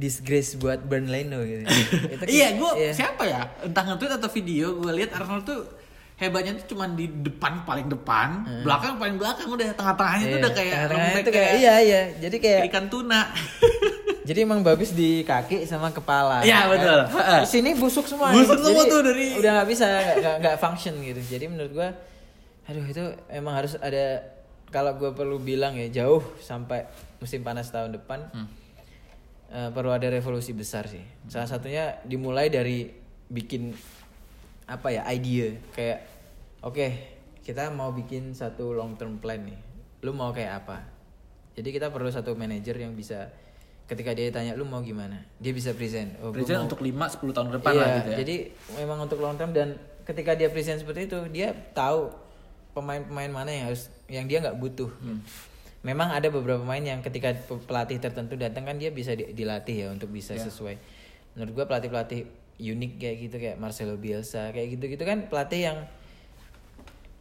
disgrace 0.00 0.56
buat 0.56 0.80
Burnley 0.80 1.22
no 1.24 1.44
gitu. 1.44 1.62
Itu 2.08 2.16
kayak- 2.18 2.32
Iya, 2.32 2.48
gue 2.56 2.70
iya. 2.78 2.92
siapa 2.92 3.22
ya? 3.22 3.44
Entah 3.60 3.84
nge-tweet 3.84 4.12
atau 4.12 4.28
video, 4.28 4.66
gue 4.74 4.92
lihat 4.94 5.12
Arsenal 5.12 5.44
tuh 5.44 5.60
hebatnya 6.16 6.52
tuh 6.54 6.68
cuma 6.70 6.84
di 6.86 7.04
depan 7.06 7.64
paling 7.64 7.86
depan, 7.86 8.28
belakang 8.60 8.96
paling 8.96 9.16
belakang 9.16 9.46
udah 9.46 9.72
tengah-tengahnya 9.72 10.20
tuh 10.22 10.28
Iya, 10.30 10.38
udah 10.38 10.52
kayak 10.52 10.78
lembek 10.90 11.22
tuh 11.22 11.32
kayak 11.32 11.50
iya 11.54 11.74
iya. 11.78 12.00
Jadi 12.18 12.36
kayak 12.38 12.60
ikan 12.66 12.86
tuna. 12.86 13.20
jadi 14.28 14.38
emang 14.42 14.60
bagus 14.60 14.92
di 14.92 15.20
kaki 15.22 15.64
sama 15.64 15.88
kepala. 15.90 16.40
Iya, 16.40 16.64
betul. 16.66 17.00
Di 17.40 17.48
sini 17.50 17.72
busuk 17.72 18.04
semua. 18.04 18.32
Busuk 18.32 18.56
semua 18.58 18.84
tuh 18.84 19.00
dari- 19.02 19.32
udah 19.34 19.50
nggak 19.54 19.68
bisa 19.68 19.86
nggak- 20.38 20.58
function 20.58 20.96
gitu. 20.98 21.20
Jadi 21.26 21.44
menurut 21.46 21.72
gua, 21.72 21.88
aduh 22.64 22.84
itu 22.84 23.00
emang 23.28 23.56
harus 23.56 23.74
ada 23.74 24.20
kalau 24.68 24.94
gua 24.94 25.10
perlu 25.10 25.36
bilang 25.36 25.72
ya 25.74 25.88
jauh 25.90 26.20
sampai 26.38 26.84
musim 27.16 27.40
panas 27.40 27.68
tahun 27.68 27.90
depan 27.92 28.28
Hmm. 28.30 28.46
Eh, 29.50 29.70
perlu 29.74 29.90
ada 29.90 30.06
revolusi 30.06 30.54
besar 30.54 30.86
sih. 30.86 31.02
Salah 31.26 31.50
satunya 31.50 31.98
dimulai 32.06 32.48
dari 32.48 32.86
bikin 33.30 33.74
apa 34.70 34.94
ya 34.94 35.02
ide 35.10 35.58
kayak 35.74 36.06
oke 36.62 36.86
kita 37.42 37.70
mau 37.74 37.90
bikin 37.90 38.30
satu 38.34 38.72
long 38.72 38.94
term 38.94 39.18
plan 39.18 39.42
nih. 39.42 39.58
Lu 40.06 40.14
mau 40.14 40.30
kayak 40.30 40.64
apa? 40.64 40.86
Jadi 41.58 41.68
kita 41.74 41.90
perlu 41.90 42.08
satu 42.08 42.32
manajer 42.38 42.78
yang 42.78 42.94
bisa 42.94 43.28
ketika 43.90 44.14
dia 44.14 44.30
tanya 44.30 44.54
lu 44.54 44.62
mau 44.62 44.78
gimana, 44.86 45.18
dia 45.42 45.50
bisa 45.50 45.74
present. 45.74 46.14
Oh, 46.22 46.30
Presiden 46.30 46.62
mau- 46.62 46.70
untuk 46.70 46.78
5 46.78 47.10
10 47.10 47.34
tahun 47.34 47.50
depan 47.58 47.72
iya, 47.74 47.82
lah 47.82 47.88
gitu 47.98 48.10
ya. 48.14 48.16
jadi 48.22 48.36
memang 48.78 48.98
untuk 49.02 49.18
long 49.18 49.34
term 49.34 49.50
dan 49.50 49.74
ketika 50.06 50.38
dia 50.38 50.46
present 50.46 50.78
seperti 50.78 51.10
itu, 51.10 51.18
dia 51.34 51.50
tahu 51.74 52.06
pemain-pemain 52.70 53.30
mana 53.34 53.50
yang 53.50 53.64
harus 53.74 53.90
yang 54.06 54.30
dia 54.30 54.38
nggak 54.38 54.62
butuh. 54.62 54.90
Hmm. 55.02 55.18
Memang 55.80 56.10
ada 56.10 56.28
beberapa 56.28 56.60
pemain 56.60 56.78
yang 56.78 57.00
ketika 57.00 57.32
pe- 57.32 57.62
pelatih 57.62 57.96
tertentu 57.96 58.36
datang 58.36 58.62
kan 58.62 58.76
dia 58.76 58.88
bisa 58.88 59.12
di- 59.12 59.32
dilatih 59.32 59.76
ya 59.78 59.86
untuk 59.88 60.08
bisa 60.08 60.34
Iya. 60.34 60.44
sesuai. 60.44 60.76
Menurut 61.32 61.52
gua 61.54 61.64
pelatih-pelatih 61.66 62.28
unik 62.58 62.92
kayak 62.96 63.16
gitu 63.18 63.36
kayak 63.38 63.56
Marcelo 63.56 63.96
Bielsa 63.96 64.50
kayak 64.50 64.76
gitu-gitu 64.76 65.00
kan 65.00 65.24
pelatih 65.26 65.60
yang 65.64 65.78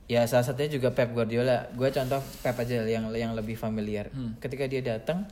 ya 0.05 0.25
salah 0.25 0.43
satunya 0.43 0.67
juga 0.69 0.91
Pep 0.91 1.07
Guardiola. 1.09 1.71
Gua 1.71 1.87
contoh 1.87 2.19
Pep 2.41 2.55
aja 2.57 2.83
yang 2.83 3.07
yang 3.13 3.31
lebih 3.31 3.55
familiar. 3.55 4.09
Hmm. 4.09 4.35
Ketika 4.37 4.65
dia 4.65 4.83
datang 4.83 5.23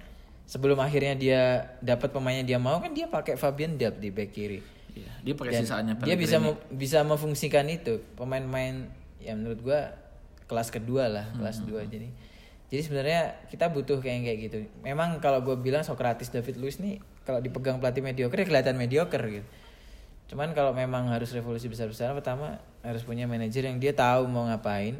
sebelum 0.45 0.79
akhirnya 0.79 1.11
dia 1.13 1.41
dapat 1.79 2.07
pemain 2.09 2.31
yang 2.33 2.47
dia 2.47 2.59
mau 2.61 2.79
kan 2.79 2.93
dia 2.93 3.05
pakai 3.05 3.35
Fabian 3.35 3.75
Delp 3.75 3.99
di 3.99 4.07
back 4.07 4.31
kiri. 4.31 4.63
Iya, 4.95 5.11
dia 5.21 5.33
pakai 5.35 5.51
Dan 5.51 5.61
sisaannya 5.61 5.93
dia 5.99 6.15
bisa 6.15 6.37
mem- 6.39 6.63
bisa 6.71 7.03
memfungsikan 7.03 7.67
itu 7.67 7.99
pemain-pemain 8.15 8.87
yang 9.19 9.37
menurut 9.37 9.59
gua 9.61 9.81
kelas 10.47 10.71
kedua 10.71 11.05
lah 11.05 11.25
Hmm, 11.27 11.43
kelas 11.43 11.59
dua 11.61 11.83
jadi 11.83 12.07
jadi 12.67 12.81
sebenarnya 12.83 13.21
kita 13.47 13.71
butuh 13.71 14.03
kayak 14.03 14.27
kayak 14.27 14.39
gitu. 14.43 14.59
Memang 14.83 15.23
kalau 15.23 15.39
gue 15.39 15.55
bilang 15.55 15.87
Socrates 15.87 16.27
David 16.27 16.59
Luiz 16.59 16.83
nih 16.83 16.99
kalau 17.23 17.39
dipegang 17.39 17.79
pelatih 17.79 18.03
mediocre 18.03 18.43
ya 18.43 18.47
kelihatan 18.47 18.75
mediocre 18.75 19.23
gitu. 19.23 19.47
Cuman 20.27 20.51
kalau 20.51 20.75
memang 20.75 21.07
harus 21.07 21.31
revolusi 21.31 21.71
besar-besaran 21.71 22.11
pertama 22.11 22.59
harus 22.83 23.07
punya 23.07 23.23
manajer 23.23 23.63
yang 23.71 23.79
dia 23.79 23.95
tahu 23.95 24.27
mau 24.27 24.51
ngapain 24.51 24.99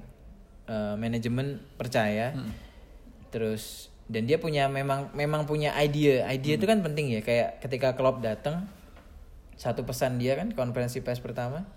eh, 0.67 0.95
manajemen 0.95 1.59
percaya. 1.75 2.31
Hmm. 2.35 2.51
terus 3.27 3.91
dan 4.07 4.23
dia 4.23 4.39
punya 4.39 4.71
memang 4.71 5.11
memang 5.11 5.43
punya 5.43 5.75
ide 5.83 6.23
ide 6.23 6.55
itu 6.55 6.63
kan 6.63 6.79
penting 6.79 7.11
ya 7.11 7.19
kayak 7.19 7.59
ketika 7.59 7.91
Klopp 7.91 8.23
datang 8.23 8.63
satu 9.59 9.83
pesan 9.83 10.15
dia 10.15 10.39
kan 10.39 10.55
konferensi 10.55 11.03
pers 11.03 11.19
pertama 11.19 11.67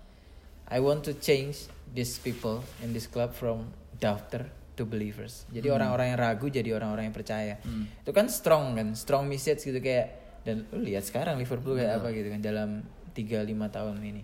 I 0.71 0.79
want 0.79 1.03
to 1.11 1.13
change 1.19 1.67
these 1.91 2.15
people 2.23 2.63
in 2.79 2.95
this 2.95 3.03
club 3.03 3.35
from 3.35 3.75
doubter 3.99 4.47
to 4.75 4.87
believers 4.87 5.45
jadi 5.51 5.71
orang-orang 5.71 6.15
yang 6.15 6.19
ragu 6.19 6.47
jadi 6.47 6.75
orang-orang 6.75 7.11
yang 7.11 7.15
percaya 7.15 7.59
itu 8.01 8.11
kan 8.11 8.27
strong 8.31 8.77
kan 8.77 8.87
strong 8.95 9.27
message 9.27 9.63
gitu 9.63 9.79
kayak 9.79 10.39
dan 10.41 10.65
lu 10.73 10.81
lihat 10.81 11.05
sekarang 11.05 11.37
Liverpool 11.37 11.77
kayak 11.77 12.01
apa 12.01 12.09
gitu 12.15 12.33
kan 12.33 12.41
dalam 12.41 12.69
3-5 13.13 13.45
tahun 13.69 13.97
ini 14.01 14.23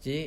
jadi 0.00 0.22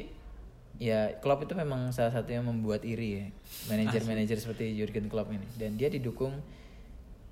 ya 0.82 1.00
Klopp 1.22 1.46
itu 1.46 1.54
memang 1.54 1.94
salah 1.94 2.12
satu 2.12 2.34
yang 2.34 2.50
membuat 2.50 2.84
iri 2.84 3.10
ya 3.22 3.26
manajer-manajer 3.72 4.42
seperti 4.42 4.74
Jurgen 4.76 5.08
Klopp 5.08 5.32
ini 5.32 5.46
dan 5.56 5.78
dia 5.80 5.88
didukung 5.88 6.34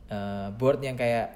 eh, 0.07 0.47
board 0.55 0.79
yang 0.85 0.95
kayak 0.95 1.27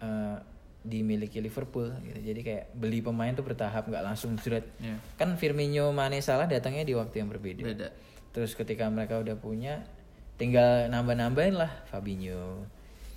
eh, 0.00 0.38
dimiliki 0.82 1.38
Liverpool 1.38 1.94
gitu. 2.02 2.18
Jadi 2.18 2.40
kayak 2.42 2.64
beli 2.74 2.98
pemain 2.98 3.30
tuh 3.30 3.46
bertahap 3.46 3.86
nggak 3.86 4.02
langsung 4.02 4.34
jeret. 4.42 4.66
Iya. 4.82 4.98
Kan 5.14 5.38
Firmino, 5.38 5.94
Mane, 5.94 6.18
Salah 6.18 6.50
datangnya 6.50 6.82
di 6.82 6.94
waktu 6.98 7.22
yang 7.22 7.30
berbeda. 7.30 7.62
Beda. 7.62 7.88
Terus 8.34 8.58
ketika 8.58 8.90
mereka 8.90 9.22
udah 9.22 9.38
punya 9.38 9.86
tinggal 10.34 10.88
nambah-nambahin 10.88 11.54
lah 11.54 11.70
Fabinho, 11.86 12.66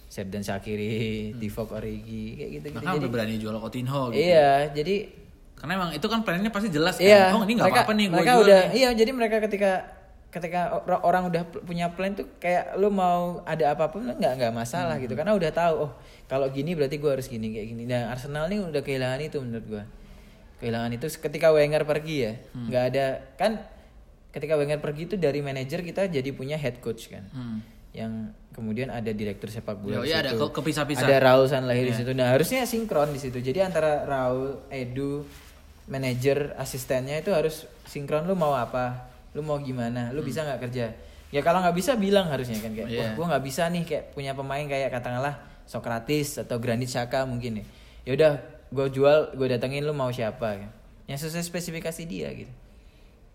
Serdan 0.06 0.40
Shaqiri, 0.40 1.34
Divock 1.34 1.72
Origi 1.72 2.36
kayak 2.36 2.50
gitu-gitu. 2.54 2.78
Maka 2.78 2.88
Jadi 2.88 3.00
udah 3.00 3.10
berani 3.10 3.36
jual 3.36 3.56
Coutinho 3.58 4.02
gitu. 4.10 4.22
iya, 4.22 4.70
jadi 4.70 4.96
Karena 5.56 5.72
emang 5.78 5.92
itu 5.92 6.06
kan 6.06 6.20
plannya 6.22 6.50
pasti 6.50 6.68
jelas 6.68 6.96
kan. 6.96 7.08
Iya, 7.08 7.32
oh 7.32 7.42
ini 7.42 7.56
nggak 7.56 7.72
apa-apa 7.72 7.94
nih 7.94 8.06
gue 8.08 8.22
jual 8.22 8.44
udah, 8.44 8.62
nih. 8.70 8.76
iya 8.76 8.90
jadi 8.92 9.12
mereka 9.12 9.40
ketika 9.40 9.72
ketika 10.28 10.62
or- 10.76 11.00
orang 11.02 11.24
udah 11.26 11.42
punya 11.64 11.88
plan 11.90 12.12
tuh 12.12 12.28
kayak 12.38 12.76
lu 12.76 12.92
mau 12.92 13.40
ada 13.42 13.72
apa 13.72 13.88
pun 13.88 14.04
nggak 14.04 14.34
nggak 14.36 14.52
masalah 14.52 14.94
Hmm. 14.94 15.04
gitu 15.04 15.16
karena 15.16 15.32
udah 15.32 15.48
tahu 15.50 15.76
oh 15.80 15.92
kalau 16.26 16.52
gini 16.52 16.76
berarti 16.76 17.00
gua 17.00 17.16
harus 17.16 17.26
gini 17.26 17.50
kayak 17.50 17.72
gini. 17.72 17.84
Nah 17.86 18.12
Arsenal 18.12 18.46
nih 18.46 18.62
udah 18.62 18.82
kehilangan 18.82 19.20
itu 19.22 19.40
menurut 19.40 19.66
gua. 19.66 19.84
Kehilangan 20.56 20.92
itu 20.92 21.08
ketika 21.10 21.48
Wenger 21.50 21.84
pergi 21.84 22.16
ya, 22.22 22.34
Hmm. 22.52 22.68
nggak 22.68 22.84
ada 22.86 23.06
kan 23.34 23.52
ketika 24.36 24.54
Wenger 24.54 24.78
pergi 24.78 25.02
itu 25.06 25.16
dari 25.16 25.40
manajer 25.40 25.80
kita 25.80 26.06
jadi 26.06 26.30
punya 26.30 26.60
head 26.60 26.78
coach 26.78 27.08
kan. 27.08 27.24
Hmm. 27.32 27.64
Yang 27.90 28.12
kemudian 28.52 28.92
ada 28.92 29.08
direktur 29.10 29.48
sepak 29.48 29.80
bola 29.80 30.04
Yoi, 30.04 30.06
di 30.06 30.14
ada 30.14 30.30
situ. 30.30 30.40
ke- 30.42 30.52
kepisah-pisah. 30.54 31.08
Ada 31.08 31.18
Raul 31.22 31.48
Sanlahir 31.48 31.88
di 31.88 31.96
situ. 31.96 32.12
Nah, 32.12 32.28
harusnya 32.30 32.68
sinkron 32.68 33.10
di 33.10 33.20
situ. 33.20 33.40
Jadi 33.40 33.64
antara 33.64 34.04
Raul, 34.04 34.68
Edu, 34.68 35.24
manajer, 35.86 36.52
asistennya 36.56 37.20
itu 37.20 37.32
harus 37.32 37.64
sinkron 37.86 38.26
lu 38.26 38.34
mau 38.34 38.52
apa? 38.52 39.08
Lu 39.32 39.40
mau 39.40 39.56
gimana? 39.58 40.12
Lu 40.12 40.20
bisa 40.22 40.44
nggak 40.44 40.60
kerja? 40.62 40.92
Ya 41.32 41.40
kalau 41.40 41.60
nggak 41.60 41.72
bisa 41.74 41.96
bilang 41.96 42.28
harusnya 42.28 42.60
kan 42.60 42.72
kayak, 42.72 42.88
Iya. 42.88 43.00
wah 43.02 43.10
gua 43.14 43.26
nggak 43.32 43.44
bisa 43.44 43.64
nih 43.68 43.84
kayak 43.84 44.04
punya 44.12 44.32
pemain 44.32 44.64
kayak 44.64 44.90
katakanlah 44.90 45.36
Socrates 45.66 46.38
atau 46.38 46.60
Granit 46.60 46.88
Xhaka 46.88 47.24
mungkin 47.24 47.60
ya. 47.60 47.66
Ya 48.06 48.12
udah, 48.14 48.32
gue 48.70 48.88
jual, 48.92 49.34
gue 49.34 49.48
datengin 49.50 49.82
lu 49.82 49.92
mau 49.92 50.12
siapa? 50.12 50.62
Kan? 50.62 50.70
Yang 51.06 51.28
sesuai 51.28 51.44
spesifikasi 51.44 52.02
dia 52.06 52.30
gitu. 52.30 52.54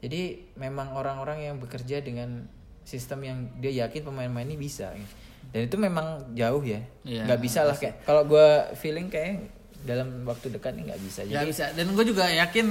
Jadi 0.01 0.21
memang 0.55 0.93
orang-orang 0.93 1.45
yang 1.45 1.57
bekerja 1.57 2.01
dengan 2.01 2.49
sistem 2.83 3.21
yang 3.21 3.39
dia 3.57 3.85
yakin 3.85 4.01
pemain-pemain 4.03 4.45
ini 4.45 4.57
bisa. 4.57 4.91
gitu. 4.93 5.13
Dan 5.51 5.67
itu 5.67 5.77
memang 5.77 6.07
jauh 6.33 6.63
ya, 6.63 6.81
Iya, 7.03 7.27
nggak 7.27 7.41
bisa 7.41 7.61
lah 7.63 7.75
kayak. 7.75 8.05
Kalau 8.05 8.23
gue 8.25 8.47
feeling 8.77 9.07
kayak 9.07 9.51
dalam 9.83 10.25
waktu 10.25 10.49
dekat 10.51 10.73
ini 10.75 10.89
nggak 10.89 11.03
bisa. 11.03 11.21
Jadi 11.23 11.45
bisa. 11.45 11.65
Dan 11.73 11.93
gue 11.93 12.05
juga 12.05 12.29
yakin 12.29 12.67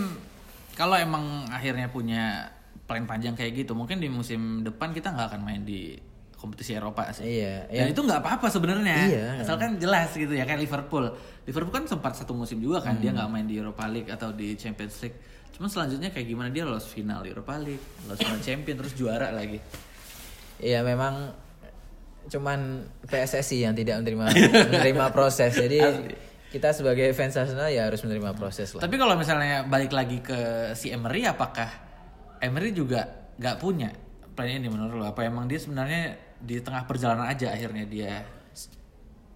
kalau 0.73 0.95
emang 0.95 1.45
akhirnya 1.49 1.87
punya 1.87 2.49
plan 2.85 3.03
panjang 3.03 3.35
kayak 3.35 3.53
gitu, 3.57 3.73
mungkin 3.73 3.97
di 3.97 4.07
musim 4.07 4.63
depan 4.63 4.89
kita 4.89 5.11
nggak 5.11 5.27
akan 5.29 5.41
main 5.43 5.61
di 5.61 5.93
kompetisi 6.33 6.71
Eropa 6.71 7.11
sih. 7.11 7.27
iya, 7.37 7.67
Dan 7.67 7.85
ya. 7.85 7.91
itu 7.91 7.99
nggak 7.99 8.21
apa-apa 8.23 8.47
sebenarnya. 8.47 8.95
Iya. 9.05 9.25
Asalkan 9.43 9.75
jelas 9.75 10.09
gitu 10.09 10.31
ya 10.31 10.47
kayak 10.47 10.63
Liverpool. 10.63 11.11
Liverpool 11.43 11.73
kan 11.73 11.83
sempat 11.83 12.15
satu 12.15 12.31
musim 12.31 12.57
juga 12.57 12.79
kan 12.79 12.95
Hmm. 12.95 13.03
dia 13.03 13.11
nggak 13.11 13.27
main 13.27 13.43
di 13.43 13.59
Europa 13.59 13.83
League 13.85 14.07
atau 14.07 14.31
di 14.31 14.55
Champions 14.55 15.03
League. 15.03 15.19
Cuman 15.55 15.69
selanjutnya 15.69 16.09
kayak 16.13 16.27
gimana 16.27 16.49
dia 16.53 16.63
lolos 16.63 16.87
final 16.87 17.23
Europa 17.25 17.57
League, 17.59 17.83
lolos 18.05 18.19
final 18.19 18.41
Champion 18.41 18.75
terus 18.79 18.93
juara 18.95 19.33
lagi. 19.33 19.59
Iya 20.59 20.83
memang 20.83 21.31
cuman 22.29 22.85
PSSI 23.07 23.65
yang 23.65 23.73
tidak 23.73 24.03
menerima 24.03 24.25
menerima 24.69 25.05
proses. 25.15 25.55
Jadi 25.55 25.79
kita 26.53 26.73
sebagai 26.73 27.13
fans 27.13 27.37
Arsenal 27.37 27.69
ya 27.69 27.85
harus 27.85 28.01
menerima 28.01 28.33
proses 28.33 28.73
lah. 28.73 28.81
Tapi 28.81 28.95
kalau 28.97 29.13
misalnya 29.13 29.65
balik 29.65 29.93
lagi 29.93 30.19
ke 30.19 30.71
si 30.73 30.89
Emery 30.89 31.25
apakah 31.29 31.69
Emery 32.41 32.73
juga 32.73 33.31
nggak 33.37 33.55
punya 33.61 33.89
plan 34.33 34.49
ini 34.49 34.67
menurut 34.67 34.95
lo? 34.97 35.05
Apa 35.11 35.27
emang 35.27 35.45
dia 35.45 35.61
sebenarnya 35.61 36.17
di 36.39 36.57
tengah 36.63 36.87
perjalanan 36.87 37.27
aja 37.27 37.51
akhirnya 37.51 37.83
dia 37.83 38.38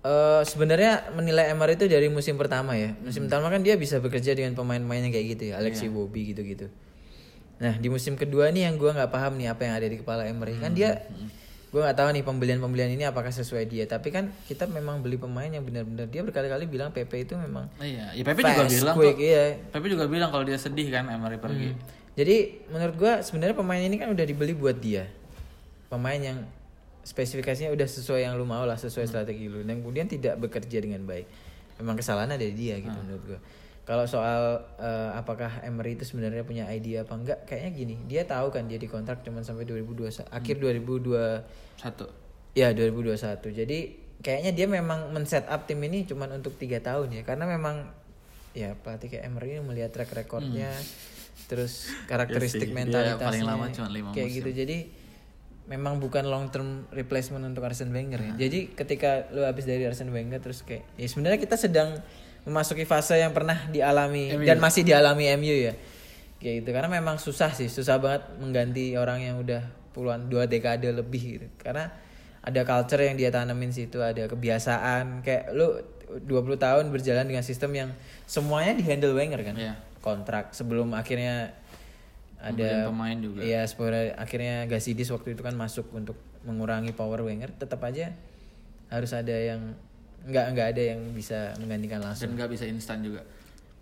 Eh 0.03 0.41
sebenarnya 0.43 1.15
menilai 1.15 1.48
Emery 1.48 1.79
itu 1.79 1.88
dari 1.88 2.12
musim 2.12 2.36
pertama 2.36 2.75
ya. 2.75 2.91
Hmm. 2.91 3.07
Musim 3.07 3.22
pertama 3.25 3.48
kan 3.48 3.63
dia 3.63 3.79
bisa 3.79 4.03
bekerja 4.03 4.36
dengan 4.36 4.51
pemain-pemain 4.51 5.00
yang 5.00 5.13
kayak 5.15 5.27
gitu 5.33 5.43
ya, 5.50 5.63
Alexi 5.63 5.88
Iya. 5.88 5.95
Bobby 5.95 6.22
gitu-gitu. 6.29 6.67
Nah 7.57 7.79
di 7.79 7.88
musim 7.88 8.19
kedua 8.19 8.51
nih 8.51 8.67
yang 8.67 8.75
gua 8.75 8.91
nggak 8.91 9.07
paham 9.07 9.39
nih 9.39 9.48
apa 9.48 9.63
yang 9.63 9.74
ada 9.74 9.88
di 9.88 9.95
kepala 9.95 10.27
Emery 10.27 10.60
kan 10.60 10.75
dia, 10.75 11.07
Hmm. 11.07 11.31
gua 11.72 11.88
nggak 11.88 11.95
tahu 11.95 12.10
nih 12.12 12.24
pembelian-pembelian 12.27 12.91
ini 12.91 13.07
apakah 13.07 13.31
sesuai 13.31 13.63
dia. 13.63 13.88
Tapi 13.88 14.12
kan 14.12 14.27
kita 14.43 14.67
memang 14.67 15.00
beli 15.00 15.15
pemain 15.15 15.48
yang 15.48 15.63
benar-benar 15.63 16.12
dia 16.12 16.19
berkali-kali 16.19 16.67
bilang 16.67 16.91
PP 16.91 17.24
itu 17.24 17.39
memang 17.39 17.72
Oh 17.74 17.88
iya, 17.88 18.12
ya 18.12 18.27
Pepe 18.27 18.43
juga 18.43 18.67
bilang 18.67 18.95
quick, 19.00 19.15
kok. 19.15 19.24
iya. 19.24 19.43
Pepe 19.72 19.88
juga 19.88 20.05
bilang 20.12 20.29
kalau 20.29 20.43
dia 20.43 20.60
sedih 20.60 20.91
kan 20.91 21.07
Emery 21.07 21.39
pergi. 21.39 21.79
Jadi 22.13 22.36
menurut 22.67 22.95
gua 23.00 23.24
sebenarnya 23.24 23.55
pemain 23.55 23.79
ini 23.79 23.95
kan 23.95 24.12
udah 24.12 24.25
dibeli 24.27 24.51
buat 24.51 24.75
dia. 24.75 25.07
Pemain 25.88 26.19
yang 26.19 26.43
spesifikasinya 27.03 27.69
udah 27.75 27.88
sesuai 27.88 28.24
yang 28.24 28.39
lu 28.39 28.48
mau 28.48 28.63
lah 28.63 28.79
sesuai 28.79 29.05
strategi 29.05 29.51
lu. 29.51 29.62
Dan 29.62 29.83
kemudian 29.83 30.07
tidak 30.07 30.39
bekerja 30.39 30.79
dengan 30.79 31.03
baik. 31.03 31.27
Memang 31.83 32.00
kesalahan 32.00 32.31
ada 32.31 32.43
di 32.43 32.55
dia 32.55 32.79
gitu 32.79 32.95
menurut 32.95 33.24
gua. 33.27 33.39
Kalau 33.83 34.07
soal 34.07 34.63
eh, 34.79 35.12
apakah 35.19 35.60
Emery 35.67 36.00
itu 36.00 36.07
sebenarnya 36.07 36.48
punya 36.48 36.63
ide 36.72 37.03
apa 37.03 37.13
enggak 37.19 37.39
kayaknya 37.43 37.72
gini. 37.75 37.95
Dia 38.07 38.24
tahu 38.24 38.48
kan 38.55 38.63
dia 38.72 38.79
dikontrak 38.79 39.27
cuma 39.27 39.43
sampai 39.43 39.67
2021 39.67 40.24
akhir 40.31 40.55
2002 40.63 41.83
Satu. 41.83 42.07
Ya 42.55 42.72
2021. 42.72 43.43
Jadi 43.51 43.79
kayaknya 44.24 44.51
dia 44.55 44.67
memang 44.72 45.12
men-set 45.12 45.43
up 45.51 45.67
tim 45.67 45.83
ini 45.83 46.07
cuman 46.07 46.39
untuk 46.39 46.55
tiga 46.55 46.79
tahun 46.79 47.12
ya. 47.12 47.22
Karena 47.27 47.43
memang 47.43 47.91
ya 48.55 48.77
pelatih 48.79 49.12
kayak 49.12 49.27
Emery 49.27 49.60
ini 49.60 49.62
melihat 49.65 49.91
track 49.91 50.15
recordnya 50.15 50.72
terus 51.50 51.91
karakteristik 52.07 52.72
Iya 52.72 52.72
sih, 52.72 52.72
dia 52.72 52.77
mentalitasnya 52.88 53.25
paling 53.25 53.43
lama 53.43 53.65
cuma 53.74 53.89
lima 53.91 54.10
kayak 54.15 54.29
musim. 54.31 54.38
gitu. 54.39 54.50
Jadi 54.63 54.77
memang 55.63 56.00
bukan 56.03 56.27
long 56.27 56.51
term 56.51 56.84
replacement 56.91 57.43
untuk 57.48 57.63
Arsene 57.63 57.91
Wenger 57.91 58.20
ya. 58.20 58.34
Jadi 58.48 58.75
ketika 58.75 59.32
lu 59.32 59.48
habis 59.48 59.63
dari 59.63 59.88
Arsene 59.88 60.12
Wenger 60.12 60.43
terus 60.43 60.62
kayak 60.67 60.84
ya 61.00 61.08
sebenarnya 61.08 61.39
kita 61.39 61.55
sedang 61.55 62.03
memasuki 62.43 62.84
fase 62.84 63.15
yang 63.15 63.32
pernah 63.32 63.55
dialami 63.72 64.36
MU. 64.36 64.43
dan 64.43 64.60
masih 64.60 64.84
dialami 64.84 65.32
MU 65.39 65.55
ya. 65.72 65.74
Kayak 66.43 66.55
gitu 66.63 66.70
karena 66.75 66.89
memang 66.91 67.15
susah 67.15 67.55
sih, 67.55 67.72
susah 67.72 67.96
banget 68.03 68.27
mengganti 68.43 69.00
orang 69.00 69.24
yang 69.24 69.39
udah 69.39 69.63
puluhan 69.96 70.27
dua 70.27 70.43
dekade 70.51 70.91
lebih 70.91 71.39
gitu. 71.39 71.48
Karena 71.55 71.88
ada 72.43 72.62
culture 72.67 73.00
yang 73.00 73.15
dia 73.15 73.32
tanemin 73.32 73.72
situ, 73.72 74.03
ada 74.03 74.27
kebiasaan 74.27 75.24
kayak 75.24 75.55
lu 75.55 75.79
20 76.27 76.60
tahun 76.60 76.84
berjalan 76.91 77.25
dengan 77.25 77.41
sistem 77.41 77.72
yang 77.74 77.89
semuanya 78.27 78.75
dihandle 78.75 79.15
Wenger 79.15 79.41
kan. 79.41 79.55
Iya. 79.55 79.74
Kontrak 80.03 80.51
sebelum 80.51 80.91
akhirnya 80.91 81.55
ada 82.43 82.91
pemain 82.91 83.15
juga. 83.15 83.39
Iya, 83.39 83.63
sebenarnya 83.63 84.19
akhirnya 84.19 84.55
Gasidis 84.67 85.09
waktu 85.15 85.39
itu 85.39 85.41
kan 85.41 85.55
masuk 85.55 85.88
untuk 85.95 86.19
mengurangi 86.43 86.91
power 86.91 87.23
Wenger, 87.23 87.55
tetap 87.55 87.79
aja 87.88 88.12
harus 88.91 89.12
ada 89.15 89.31
yang 89.31 89.73
nggak 90.23 90.45
nggak 90.55 90.67
ada 90.75 90.81
yang 90.95 91.01
bisa 91.15 91.55
menggantikan 91.59 92.03
langsung. 92.03 92.31
dan 92.31 92.38
nggak 92.38 92.51
bisa 92.51 92.67
instan 92.67 93.00
juga. 93.00 93.23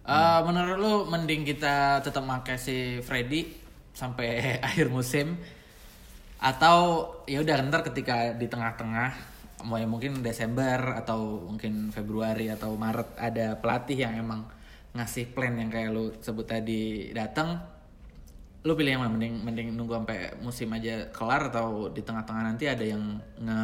Eh, 0.02 0.40
menurut 0.46 0.78
lu 0.82 0.94
mending 1.10 1.46
kita 1.46 2.02
tetap 2.02 2.26
pakai 2.26 2.58
si 2.58 2.98
Freddy 3.06 3.46
sampai 3.94 4.42
akhir 4.68 4.90
musim 4.90 5.38
atau 6.42 7.06
ya 7.30 7.38
udah 7.46 7.62
ntar 7.70 7.86
ketika 7.86 8.34
di 8.34 8.50
tengah-tengah 8.50 9.14
mau 9.62 9.78
ya 9.78 9.86
mungkin 9.86 10.26
Desember 10.26 10.98
atau 10.98 11.46
mungkin 11.46 11.94
Februari 11.94 12.50
atau 12.50 12.74
Maret 12.74 13.14
ada 13.22 13.54
pelatih 13.62 14.10
yang 14.10 14.18
emang 14.18 14.50
ngasih 14.98 15.38
plan 15.38 15.54
yang 15.54 15.70
kayak 15.70 15.94
lu 15.94 16.10
sebut 16.18 16.50
tadi 16.50 17.14
datang 17.14 17.62
lu 18.62 18.74
pilih 18.74 18.94
yang 18.94 19.02
mana 19.02 19.12
mending 19.12 19.34
mending 19.42 19.68
nunggu 19.74 19.94
sampai 19.98 20.38
musim 20.38 20.70
aja 20.70 21.10
kelar 21.10 21.50
atau 21.50 21.90
di 21.90 22.06
tengah-tengah 22.06 22.44
nanti 22.46 22.70
ada 22.70 22.86
yang 22.86 23.02
nge 23.36 23.60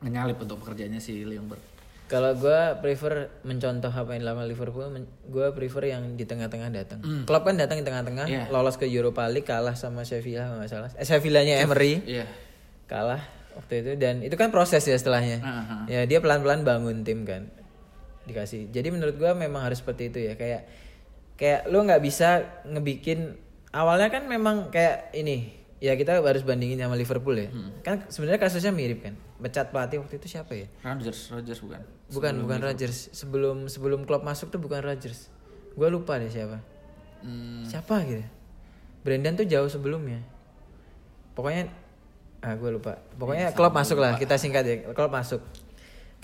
ngenyalip 0.00 0.36
untuk 0.38 0.60
pekerjaannya 0.60 1.00
si 1.00 1.20
Ljungberg 1.20 1.60
Kalau 2.04 2.36
gue 2.36 2.60
prefer 2.84 3.32
mencontoh 3.48 3.88
apa 3.88 4.12
yang 4.12 4.28
dilakukan 4.28 4.44
Liverpool, 4.44 4.86
gue 5.24 5.46
prefer 5.56 5.96
yang 5.96 6.20
di 6.20 6.28
tengah-tengah 6.28 6.68
datang. 6.68 7.00
Klopp 7.24 7.48
kan 7.48 7.56
datang 7.56 7.80
di 7.80 7.84
tengah-tengah, 7.88 8.28
Iya. 8.28 8.44
lolos 8.52 8.76
ke 8.76 8.84
Europa 8.84 9.24
League, 9.24 9.48
kalah 9.48 9.72
sama 9.72 10.04
Sevilla 10.04 10.52
nggak 10.52 10.68
salah. 10.68 10.92
Eh, 11.00 11.06
Sevillanya 11.08 11.64
Emery 11.64 12.04
iya 12.04 12.28
kalah 12.84 13.24
waktu 13.56 13.80
itu 13.80 13.92
dan 13.96 14.20
itu 14.20 14.36
kan 14.36 14.52
proses 14.52 14.84
ya 14.84 14.92
setelahnya. 14.92 15.40
Aha. 15.40 15.76
Ya 15.88 16.04
dia 16.04 16.20
pelan-pelan 16.20 16.60
bangun 16.60 17.08
tim 17.08 17.24
kan. 17.24 17.48
Dikasih. 18.28 18.68
Jadi 18.68 18.88
menurut 18.92 19.16
gua 19.16 19.32
memang 19.32 19.64
harus 19.64 19.80
seperti 19.80 20.12
itu 20.12 20.20
ya 20.20 20.36
kayak 20.36 20.68
kayak 21.40 21.72
lu 21.72 21.80
nggak 21.82 22.04
bisa 22.04 22.44
ngebikin 22.68 23.40
awalnya 23.74 24.08
kan 24.08 24.30
memang 24.30 24.70
kayak 24.70 25.10
ini 25.12 25.50
ya 25.82 25.98
kita 25.98 26.22
harus 26.22 26.46
bandingin 26.46 26.78
sama 26.78 26.94
Liverpool 26.94 27.34
ya. 27.34 27.50
Kan 27.82 28.06
sebenarnya 28.08 28.40
kasusnya 28.40 28.70
mirip 28.70 29.02
kan. 29.02 29.18
Becat 29.42 29.68
pelatih 29.74 30.00
waktu 30.00 30.16
itu 30.16 30.30
siapa 30.30 30.54
ya? 30.54 30.70
Rogers 30.80 31.28
Rogers 31.34 31.60
bukan 31.60 31.80
Bukan 32.08 32.32
bukan 32.46 32.58
Rodgers. 32.62 33.10
Sebelum 33.12 33.66
sebelum 33.66 34.06
klub 34.06 34.22
masuk 34.22 34.48
tuh 34.48 34.62
bukan 34.62 34.80
Rodgers. 34.80 35.28
Gua 35.74 35.90
lupa 35.90 36.16
deh 36.16 36.30
siapa. 36.30 36.62
Hmm, 37.24 37.64
Siapa 37.66 38.04
gitu? 38.06 38.24
Brendan 39.04 39.36
tuh 39.36 39.44
jauh 39.44 39.68
sebelumnya. 39.68 40.20
Pokoknya 41.34 41.68
ah 42.44 42.52
gue 42.54 42.70
lupa. 42.72 43.00
Pokoknya 43.16 43.50
Iya, 43.50 43.56
klub 43.56 43.72
masuk 43.72 43.96
lah, 43.96 44.20
kita 44.20 44.36
singkat 44.36 44.64
ya. 44.64 44.76
Klub 44.92 45.08
masuk. 45.08 45.40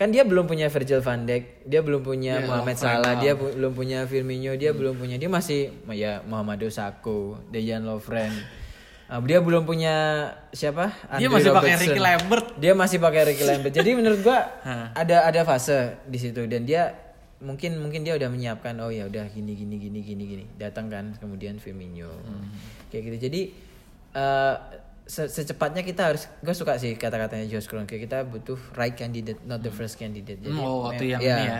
Kan 0.00 0.08
dia 0.08 0.24
belum 0.24 0.48
punya 0.48 0.66
Virgil 0.66 0.98
van 0.98 1.22
Dijk, 1.22 1.68
dia 1.68 1.84
belum 1.84 2.00
punya 2.00 2.40
Iya, 2.40 2.48
Mohamed 2.48 2.72
Salah, 2.74 3.20
dia 3.20 3.36
pu- 3.36 3.52
belum 3.52 3.72
punya 3.74 4.08
Firmino, 4.08 4.56
dia 4.56 4.72
belum 4.72 4.96
punya 4.96 5.14
dia 5.14 5.28
masih 5.28 5.76
ya 5.90 6.24
Muhammad 6.24 6.64
Sakho, 6.66 7.36
Dejan 7.52 7.84
Lovren. 7.84 8.32
Ah, 9.04 9.20
dia 9.20 9.38
belum 9.38 9.62
punya 9.62 9.92
siapa? 10.50 10.88
Dia 11.12 11.26
Andre 11.26 11.36
masih 11.36 11.50
pakai. 11.52 11.74
Ricky 11.76 12.00
Lambert. 12.00 12.46
Dia 12.56 12.72
masih 12.72 12.96
pakai 12.96 13.22
Ricky 13.26 13.44
Lambert. 13.44 13.74
Jadi 13.74 13.90
menurut 13.92 14.20
gua 14.20 14.38
ada 14.96 15.26
ada 15.26 15.40
fase 15.42 16.00
di 16.06 16.16
situ 16.16 16.48
dan 16.48 16.64
dia 16.64 16.96
mungkin 17.36 17.76
mungkin 17.76 18.00
dia 18.00 18.14
udah 18.14 18.28
menyiapkan 18.28 18.72
oh 18.78 18.88
ya 18.88 19.04
udah 19.04 19.28
gini 19.28 19.52
gini 19.52 19.76
gini 19.76 20.00
gini 20.00 20.22
gini 20.26 20.44
datang 20.54 20.88
kan 20.88 21.12
kemudian 21.14 21.56
Firmino 21.56 22.08
Hmm. 22.20 22.48
kayak 22.88 23.02
gitu 23.10 23.28
jadi 23.28 23.40
eh, 24.12 24.54
se- 25.10 25.26
secepatnya 25.26 25.82
kita 25.82 26.06
harus 26.06 26.30
gue 26.38 26.54
suka 26.54 26.78
sih 26.78 26.94
kata-katanya 26.94 27.42
Josh 27.44 27.66
Kroenke 27.66 27.98
kita 27.98 28.22
butuh 28.22 28.54
right 28.72 28.94
candidate 28.94 29.42
not 29.42 29.58
the 29.58 29.68
first 29.68 29.98
candidate 29.98 30.38
jadi 30.38 30.54
oh, 30.54 30.86
waktu 30.86 31.10
yang 31.10 31.18
ya, 31.18 31.34
ini 31.34 31.44
ya 31.44 31.58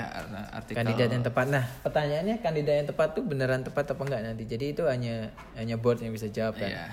artikel. 0.55 0.79
kandidat 0.79 1.09
yang 1.11 1.25
tepat 1.27 1.47
nah 1.51 1.65
pertanyaannya 1.83 2.37
kandidat 2.39 2.75
yang 2.77 2.89
tepat 2.89 3.09
tuh 3.11 3.27
beneran 3.27 3.61
tepat 3.61 3.91
apa 3.91 3.99
enggak 4.01 4.23
nanti 4.23 4.47
jadi 4.47 4.65
itu 4.71 4.87
hanya 4.87 5.35
hanya 5.55 5.75
board 5.75 5.99
yang 5.99 6.15
bisa 6.15 6.31
jawab 6.31 6.55
kan 6.55 6.71
Iya. 6.71 6.87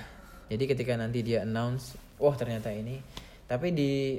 jadi 0.49 0.63
ketika 0.65 0.93
nanti 0.95 1.21
dia 1.21 1.43
announce, 1.43 1.93
wah 2.17 2.33
ternyata 2.33 2.71
ini. 2.71 3.03
Tapi 3.45 3.67
di 3.69 4.15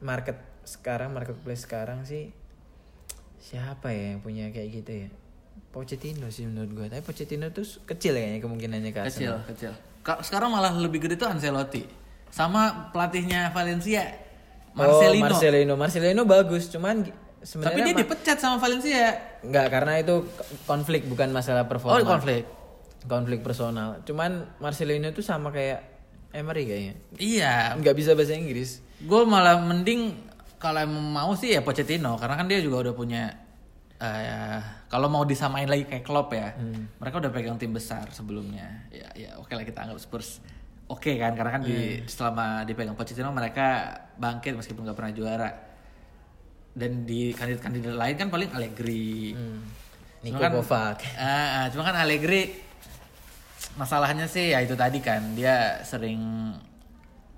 market 0.00 0.34
sekarang, 0.62 1.10
marketplace 1.10 1.62
sekarang 1.62 2.02
sih 2.02 2.30
siapa 3.38 3.90
ya 3.90 4.14
yang 4.14 4.20
punya 4.20 4.48
kayak 4.48 4.70
gitu 4.72 4.92
ya? 5.02 5.08
Pochettino 5.70 6.30
sih 6.30 6.46
menurut 6.46 6.70
gua. 6.72 6.86
Tapi 6.86 7.02
Pochettino 7.02 7.50
tuh 7.50 7.66
kecil 7.84 8.14
kayaknya 8.14 8.40
kemungkinannya 8.40 8.90
ke 8.90 9.00
Kecil, 9.04 9.34
Arsenal. 9.34 9.40
kecil. 9.46 9.72
Sekarang 10.04 10.52
malah 10.52 10.70
lebih 10.76 11.00
gede 11.08 11.16
tuh 11.16 11.26
Ancelotti. 11.26 11.88
Sama 12.28 12.92
pelatihnya 12.92 13.50
Valencia, 13.50 14.10
Marcelino. 14.76 15.24
Oh, 15.24 15.30
Marcelino. 15.30 15.74
Marcelino 15.78 16.22
bagus, 16.28 16.68
cuman 16.68 17.06
Tapi 17.44 17.80
dia 17.84 17.92
dipecat 17.92 18.40
sama 18.40 18.56
Valencia. 18.56 19.16
Enggak, 19.44 19.68
karena 19.68 20.00
itu 20.00 20.24
konflik 20.64 21.04
bukan 21.04 21.28
masalah 21.28 21.68
performa. 21.68 22.00
Oh, 22.00 22.04
konflik. 22.04 22.48
Konflik 23.04 23.44
personal. 23.44 24.00
Cuman 24.08 24.48
Marcelino 24.58 25.12
itu 25.12 25.20
sama 25.20 25.52
kayak 25.52 25.80
Emery 26.32 26.64
kayaknya. 26.66 26.94
Iya, 27.20 27.54
Nggak 27.78 27.94
bisa 27.94 28.10
bahasa 28.16 28.34
Inggris. 28.34 28.80
gue 29.04 29.22
malah 29.28 29.60
mending 29.60 30.16
kalau 30.56 30.80
emang 30.80 31.04
mau 31.12 31.30
sih 31.36 31.52
ya 31.52 31.60
Pochettino 31.60 32.16
karena 32.16 32.40
kan 32.40 32.48
dia 32.48 32.64
juga 32.64 32.88
udah 32.88 32.94
punya 32.96 33.36
eh, 34.06 34.58
kalau 34.86 35.06
mau 35.06 35.22
disamain 35.22 35.64
lagi 35.64 35.84
kayak 35.84 36.02
Klopp 36.02 36.30
ya 36.30 36.52
mereka 36.96 37.18
udah 37.18 37.30
pegang 37.30 37.56
tim 37.56 37.70
besar 37.70 38.08
sebelumnya. 38.08 38.84
Ya 38.88 39.08
ya 39.14 39.30
oke 39.36 39.50
lah 39.50 39.62
kita 39.62 39.80
anggap 39.80 39.98
Spurs 39.98 40.38
oke 40.84 41.12
kan 41.14 41.32
karena 41.32 41.50
kan 41.50 41.62
di 41.62 41.76
selama 42.04 42.62
dipegang 42.62 42.92
Pochettino 42.92 43.30
mereka 43.30 43.88
bangkit 44.14 44.54
meskipun 44.54 44.84
nggak 44.84 44.94
pernah 44.94 45.12
juara. 45.12 45.50
Dan 46.70 47.02
di 47.02 47.30
kandidat-kandidat 47.30 47.94
lain 47.94 48.14
kan 48.14 48.28
paling 48.28 48.50
Allegri. 48.50 49.30
Niko 50.20 50.34
Cuma 50.34 50.42
kan- 50.42 50.54
Kovac. 50.54 50.98
Ah, 51.14 51.70
cuma 51.70 51.82
kan 51.82 51.96
Allegri 51.96 52.50
masalahnya 53.74 54.24
sih 54.24 54.50
ya 54.50 54.58
itu 54.58 54.74
tadi 54.74 54.98
kan 54.98 55.34
dia 55.34 55.82
sering 55.82 56.52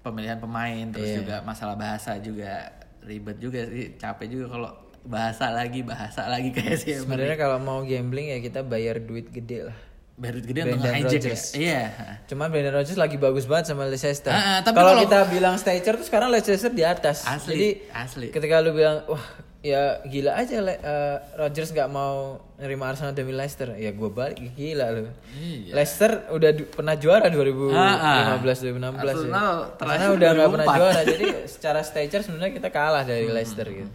pemilihan 0.01 0.37
pemain 0.37 0.85
terus 0.89 1.09
Iya. 1.11 1.19
juga 1.19 1.37
masalah 1.43 1.75
bahasa 1.75 2.21
juga 2.21 2.69
ribet 3.03 3.39
juga 3.39 3.65
sih 3.65 3.97
capek 3.97 4.27
juga 4.29 4.47
kalau 4.51 4.71
bahasa 5.07 5.49
lagi 5.49 5.81
bahasa 5.83 6.27
lagi 6.27 6.51
kayak 6.51 6.77
sih 6.77 6.99
Sebenarnya 6.99 7.37
kalau 7.37 7.59
mau 7.59 7.81
gambling 7.81 8.29
ya 8.29 8.39
kita 8.39 8.61
bayar 8.61 8.99
duit 8.99 9.29
gede 9.29 9.65
lah. 9.65 9.79
baru 10.15 10.41
gede 10.41 10.61
untuk 10.65 10.81
Brendan 10.81 10.95
hijack 10.97 11.13
ya 11.13 11.19
Rodgers. 11.21 11.45
iya 11.55 11.83
Cuman 12.25 12.49
Brendan 12.49 12.75
Rodgers 12.75 12.97
lagi 12.97 13.17
bagus 13.17 13.45
banget 13.45 13.69
sama 13.69 13.85
Leicester. 13.85 14.31
Ah, 14.31 14.59
tapi 14.61 14.73
kalau 14.75 14.97
kita 14.99 15.19
bilang 15.29 15.55
Stacher 15.55 15.95
tuh 15.95 16.05
sekarang 16.05 16.29
Leicester 16.29 16.69
di 16.71 16.83
atas. 16.83 17.23
Asli, 17.23 17.53
Jadi 17.53 17.69
asli. 17.93 18.27
ketika 18.31 18.59
lu 18.59 18.73
bilang 18.73 19.05
wah 19.05 19.21
ya 19.61 20.01
gila 20.03 20.33
aja 20.35 20.57
Le- 20.59 20.79
eh, 20.79 21.17
Rodgers 21.35 21.69
nggak 21.69 21.91
mau 21.91 22.39
nerima 22.57 22.89
Arsenal 22.89 23.13
demi 23.13 23.31
Leicester. 23.31 23.77
Ya 23.77 23.93
gue 23.93 24.09
balik 24.09 24.41
gila 24.55 24.87
lu. 24.91 25.05
Iya. 25.35 25.77
Leicester 25.77 26.11
udah 26.31 26.51
du- 26.51 26.65
pernah 26.67 26.97
juara 26.97 27.29
2015 27.29 27.77
Ah, 27.77 28.33
ah. 28.33 28.41
2016 28.41 28.97
Arsenal 28.97 29.53
ya. 29.53 29.77
terakhir 29.77 29.93
Arsenal 30.01 30.17
udah 30.17 30.29
nggak 30.33 30.49
pernah 30.49 30.67
2004. 30.67 30.81
juara. 30.81 31.01
Jadi 31.05 31.25
secara 31.47 31.81
Stacher 31.83 32.21
sebenarnya 32.23 32.53
kita 32.55 32.69
kalah 32.71 33.05
dari 33.05 33.29
Leicester 33.29 33.69
gitu. 33.69 33.93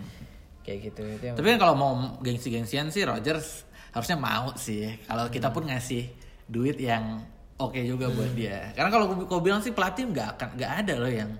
Kayak 0.62 0.80
gitu 0.88 1.02
itu 1.04 1.24
yang 1.26 1.36
tapi 1.36 1.48
kan 1.48 1.60
kalau 1.60 1.74
mau 1.74 1.92
gengsi-gengsian 2.20 2.88
sih 2.88 3.02
Rogers 3.02 3.66
harusnya 3.92 4.16
mau 4.16 4.54
sih. 4.56 4.94
Kalau 5.04 5.26
kita 5.28 5.50
Hmm. 5.50 5.56
pun 5.56 5.64
ngasih 5.66 6.04
duit 6.46 6.78
yang 6.78 7.26
oke 7.56 7.78
juga 7.80 8.08
buat 8.08 8.32
dia. 8.32 8.70
Karena 8.72 8.90
kalau 8.90 9.06
gue 9.12 9.42
bilang 9.42 9.60
sih 9.60 9.72
pelatih 9.72 10.06
nggak 10.08 10.28
akan 10.36 10.48
nggak 10.56 10.72
ada 10.80 10.94
loh 10.96 11.12
yang 11.12 11.32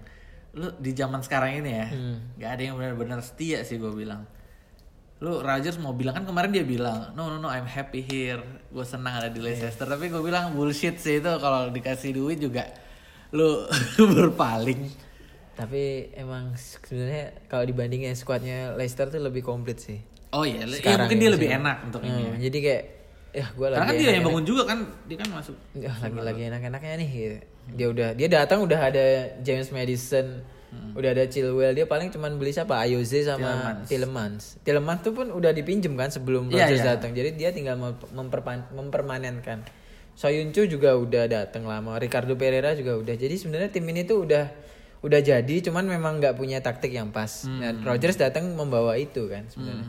lu 0.52 0.68
di 0.76 0.92
zaman 0.92 1.22
sekarang 1.22 1.58
ini 1.58 1.72
ya 1.72 1.88
Hmm. 1.88 2.18
nggak 2.36 2.50
ada 2.50 2.62
yang 2.62 2.76
benar-benar 2.76 3.20
setia 3.22 3.62
sih 3.62 3.78
gue 3.78 3.90
bilang. 3.90 4.26
Lu 5.18 5.38
Rodgers 5.38 5.78
mau 5.78 5.94
bilang 5.94 6.12
kan 6.14 6.26
kemarin 6.26 6.50
dia 6.50 6.66
bilang 6.66 7.14
no 7.14 7.30
no 7.30 7.38
no 7.38 7.48
I'm 7.48 7.64
happy 7.64 8.02
here. 8.02 8.42
Gue 8.68 8.84
senang 8.84 9.16
ada 9.16 9.30
di 9.30 9.38
Iya. 9.38 9.54
Leicester. 9.64 9.86
Tapi 9.86 10.10
gue 10.10 10.20
bilang 10.20 10.52
bullshit 10.52 10.98
sih 10.98 11.18
itu 11.18 11.32
kalau 11.38 11.70
dikasih 11.70 12.12
duit 12.12 12.38
juga 12.38 12.66
lu 13.32 13.64
berpaling 14.12 14.92
Tapi 15.52 16.14
emang 16.16 16.56
sebenarnya 16.56 17.36
kalau 17.46 17.68
dibandingin 17.68 18.16
squadnya 18.16 18.74
Leicester 18.74 19.12
tuh 19.12 19.20
lebih 19.20 19.44
komplit 19.44 19.78
sih. 19.78 20.00
Oh 20.32 20.48
iya, 20.48 20.64
ya 20.64 20.96
mungkin 20.96 21.20
ya, 21.20 21.24
dia 21.28 21.32
lebih 21.36 21.50
enak 21.52 21.78
untuk 21.92 22.02
ini. 22.02 22.24
Hmm, 22.24 22.36
jadi 22.40 22.58
kayak 22.64 22.84
ya 23.32 23.46
gue 23.48 23.68
lagi 23.68 23.80
Karena 23.80 23.92
kan 23.92 24.00
dia 24.00 24.12
yang 24.12 24.26
bangun 24.28 24.46
juga 24.48 24.64
kan, 24.64 24.80
dia 25.08 25.18
kan 25.20 25.30
masuk. 25.32 25.56
Ya, 25.76 25.92
lagi-lagi 26.00 26.42
enak-enaknya 26.48 26.94
nih 27.00 27.10
gitu. 27.12 27.38
Dia 27.76 27.88
udah 27.92 28.10
dia 28.16 28.28
datang 28.32 28.60
udah 28.64 28.80
ada 28.80 29.06
James 29.44 29.68
Madison, 29.76 30.40
udah 30.96 31.10
ada 31.12 31.28
Chilwell. 31.28 31.76
Dia 31.76 31.84
paling 31.84 32.16
cuman 32.16 32.40
beli 32.40 32.56
siapa? 32.56 32.80
Ayoze 32.80 33.28
sama 33.28 33.84
Tielemans. 33.92 34.56
Tielemans 34.64 35.04
tuh 35.04 35.12
pun 35.12 35.28
udah 35.30 35.52
dipinjem 35.52 36.00
kan 36.00 36.08
sebelum 36.08 36.48
Iya, 36.48 36.72
Rodgers 36.72 36.80
iya. 36.80 36.90
datang. 36.96 37.12
Jadi 37.12 37.30
dia 37.36 37.52
tinggal 37.52 37.76
mem- 37.76 38.00
memperpan- 38.16 38.72
mempermanenkan. 38.72 39.68
Soyuncu 40.16 40.64
juga 40.68 40.96
udah 40.96 41.28
datang 41.28 41.68
lama. 41.68 42.00
Ricardo 42.00 42.40
Pereira 42.40 42.72
juga 42.72 42.96
udah. 42.96 43.16
Jadi 43.16 43.36
sebenarnya 43.36 43.68
tim 43.68 43.84
ini 43.84 44.08
tuh 44.08 44.24
udah 44.24 44.48
udah 45.02 45.18
jadi 45.18 45.56
cuman 45.66 45.90
memang 45.90 46.22
nggak 46.22 46.38
punya 46.38 46.62
taktik 46.62 46.94
yang 46.94 47.10
pas. 47.10 47.50
Nah, 47.50 47.74
Rodgers 47.82 48.18
datang 48.22 48.54
membawa 48.54 48.94
itu 49.02 49.26
kan 49.26 49.50
sebenarnya. 49.50 49.86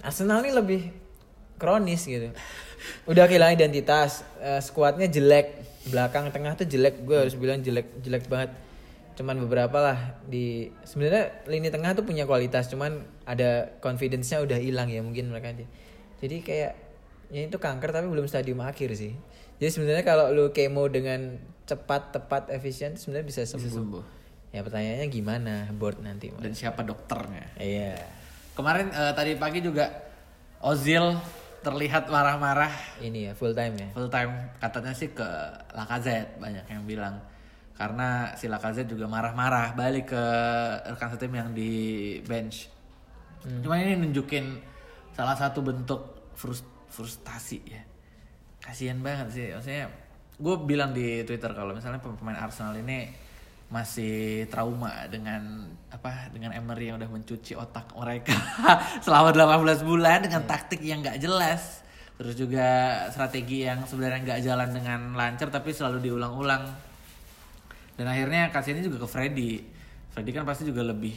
Arsenal 0.00 0.40
ini 0.40 0.52
lebih 0.56 0.82
kronis 1.60 2.08
gitu. 2.08 2.32
Udah 3.10 3.28
kehilangan 3.28 3.58
identitas, 3.58 4.24
eh, 4.40 4.62
skuadnya 4.62 5.10
jelek, 5.10 5.52
belakang 5.92 6.32
tengah 6.32 6.56
tuh 6.56 6.64
jelek. 6.64 7.04
Gue 7.04 7.18
harus 7.20 7.36
bilang 7.36 7.60
jelek, 7.60 8.00
jelek 8.00 8.24
banget. 8.30 8.56
Cuman 9.18 9.36
beberapa 9.42 9.82
lah 9.82 9.98
di 10.24 10.70
sebenarnya 10.86 11.44
lini 11.50 11.68
tengah 11.68 11.92
tuh 11.92 12.06
punya 12.06 12.24
kualitas, 12.24 12.70
cuman 12.70 13.02
ada 13.26 13.74
confidence-nya 13.82 14.40
udah 14.46 14.56
hilang 14.56 14.88
ya 14.88 15.02
mungkin 15.02 15.28
mereka 15.28 15.52
aja. 15.52 15.66
Jadi 16.22 16.36
kayak 16.40 16.72
ya 17.28 17.40
itu 17.44 17.58
kanker 17.60 17.92
tapi 17.92 18.06
belum 18.08 18.24
stadium 18.30 18.64
akhir 18.64 18.94
sih. 18.96 19.12
Jadi 19.58 19.70
sebenarnya 19.74 20.06
kalau 20.06 20.30
lu 20.30 20.54
kemo 20.54 20.86
dengan 20.86 21.36
cepat, 21.66 22.14
tepat, 22.14 22.48
efisien 22.54 22.94
sebenarnya 22.94 23.26
bisa 23.26 23.42
sembuh. 23.44 23.74
sembuh. 23.74 24.04
Ya 24.48 24.64
pertanyaannya 24.64 25.08
gimana 25.12 25.54
board 25.76 26.00
nanti? 26.00 26.32
Dan 26.32 26.56
siapa 26.56 26.80
dokternya? 26.84 27.56
Iya. 27.60 28.00
Kemarin 28.56 28.88
eh, 28.90 29.12
tadi 29.12 29.36
pagi 29.36 29.60
juga 29.60 29.86
Ozil 30.58 31.14
terlihat 31.62 32.10
marah-marah 32.10 33.02
Ini 33.02 33.30
ya 33.30 33.32
full 33.34 33.54
time 33.54 33.74
ya. 33.78 33.88
full 33.94 34.10
time 34.10 34.54
katanya 34.62 34.94
sih 34.94 35.10
ke 35.10 35.26
Lacazette 35.74 36.38
banyak 36.38 36.66
yang 36.70 36.82
bilang 36.86 37.18
karena 37.78 38.34
si 38.34 38.50
Lacazette 38.50 38.90
juga 38.90 39.06
marah-marah 39.06 39.74
balik 39.78 40.10
ke 40.10 40.24
rekan 40.90 41.14
setim 41.14 41.30
yang 41.30 41.50
di 41.54 41.70
bench. 42.26 42.66
Cuma 43.62 43.78
ini 43.78 43.94
nunjukin 43.94 44.58
salah 45.14 45.38
satu 45.38 45.62
bentuk 45.62 46.30
frus- 46.34 46.66
frustasi 46.90 47.62
ya. 47.62 47.82
Kasihan 48.58 48.98
banget 48.98 49.30
sih, 49.30 49.46
maksudnya 49.54 49.86
gue 50.38 50.54
bilang 50.66 50.90
di 50.90 51.22
Twitter 51.22 51.54
kalau 51.54 51.70
misalnya 51.70 52.02
pemain 52.02 52.38
Arsenal 52.38 52.74
ini 52.82 53.14
masih 53.68 54.48
trauma 54.48 55.04
dengan 55.06 55.68
apa 55.88 56.32
dengan 56.32 56.52
Emery 56.52 56.88
yang 56.88 56.96
udah 56.96 57.10
mencuci 57.10 57.52
otak 57.52 57.92
mereka 57.92 58.32
selama 59.04 59.28
18 59.28 59.60
bulan 59.82 60.24
dengan 60.24 60.44
taktik 60.44 60.80
yang 60.80 61.00
nggak 61.00 61.18
jelas. 61.18 61.84
Terus 62.16 62.34
juga 62.34 62.66
strategi 63.08 63.62
yang 63.62 63.84
sebenarnya 63.84 64.20
nggak 64.22 64.40
jalan 64.42 64.68
dengan 64.72 65.00
lancar 65.12 65.48
tapi 65.48 65.70
selalu 65.70 66.02
diulang-ulang. 66.02 66.64
Dan 67.94 68.06
akhirnya 68.06 68.48
kasihannya 68.48 68.82
juga 68.82 69.04
ke 69.04 69.08
Freddy. 69.08 69.52
Freddy 70.10 70.30
kan 70.30 70.42
pasti 70.42 70.64
juga 70.64 70.82
lebih 70.82 71.14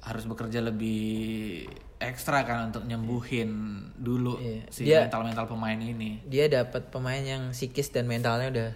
harus 0.00 0.24
bekerja 0.24 0.60
lebih 0.60 1.64
ekstra 1.96 2.44
kan 2.44 2.68
untuk 2.68 2.84
nyembuhin 2.84 3.48
dulu 3.94 4.36
Iya. 4.36 4.60
si 4.68 4.80
Dia- 4.84 5.06
mental-mental 5.06 5.46
pemain 5.46 5.78
ini. 5.78 6.20
dia 6.24 6.44
dapat 6.46 6.92
pemain 6.92 7.18
yang 7.18 7.42
psikis 7.50 7.88
dan 7.88 8.04
mentalnya 8.04 8.50
udah 8.50 8.68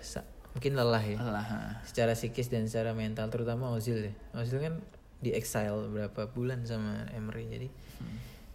mungkin 0.59 0.75
lelah 0.75 1.05
ya. 1.07 1.17
Ha. 1.23 1.87
secara 1.87 2.19
psikis 2.19 2.51
dan 2.51 2.67
secara 2.67 2.91
mental 2.91 3.31
terutama 3.31 3.71
Ozil 3.71 4.11
ya 4.11 4.13
Ozil 4.35 4.59
kan 4.59 4.83
di 5.23 5.31
exile 5.31 5.87
berapa 5.87 6.35
bulan 6.35 6.67
sama 6.67 7.07
Emery 7.15 7.47
jadi 7.47 7.69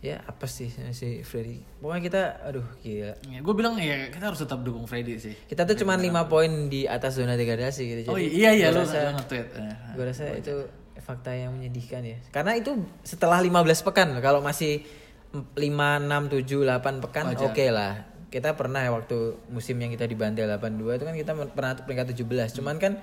ya 0.04 0.20
apa 0.28 0.44
sih 0.52 0.68
si 0.92 1.24
Freddy? 1.24 1.64
Pokoknya 1.80 2.04
kita 2.04 2.22
aduh 2.44 2.68
gila. 2.84 3.16
Ya, 3.24 3.40
gue 3.40 3.54
bilang 3.56 3.80
ya 3.80 4.12
kita 4.12 4.36
harus 4.36 4.44
tetap 4.44 4.60
dukung 4.60 4.84
Freddy 4.84 5.16
sih. 5.16 5.32
kita 5.48 5.64
tuh 5.64 5.80
cuma 5.80 5.96
lima 5.96 6.28
poin 6.28 6.68
di 6.68 6.84
atas 6.84 7.16
zona 7.16 7.40
degradasi 7.40 7.82
gitu 7.88 8.12
Oh 8.12 8.20
jadi 8.20 8.36
iya 8.36 8.52
iya 8.52 8.68
gua 8.76 8.84
lu, 8.84 8.84
rasa, 8.84 9.16
nge-tweet. 9.16 9.48
Eh, 9.56 9.76
gue 9.96 10.04
rasa 10.04 10.24
itu 10.36 10.56
fakta 11.00 11.32
yang 11.32 11.56
menyedihkan 11.56 12.04
ya. 12.04 12.20
Karena 12.36 12.60
itu 12.60 12.84
setelah 13.08 13.40
15 13.40 13.80
pekan 13.80 14.12
kalau 14.20 14.44
masih 14.44 14.84
5, 15.32 15.56
6, 15.56 15.56
7, 15.56 16.68
8 16.68 17.04
pekan 17.08 17.26
oke 17.40 17.66
lah 17.72 18.13
kita 18.34 18.58
pernah 18.58 18.82
ya 18.82 18.90
waktu 18.90 19.38
musim 19.54 19.78
yang 19.78 19.94
kita 19.94 20.10
dibantai 20.10 20.50
82 20.50 20.98
itu 20.98 21.06
kan 21.06 21.14
kita 21.14 21.32
pernah 21.54 21.78
peringkat 21.78 22.18
17 22.18 22.58
cuman 22.58 22.82
kan 22.82 22.98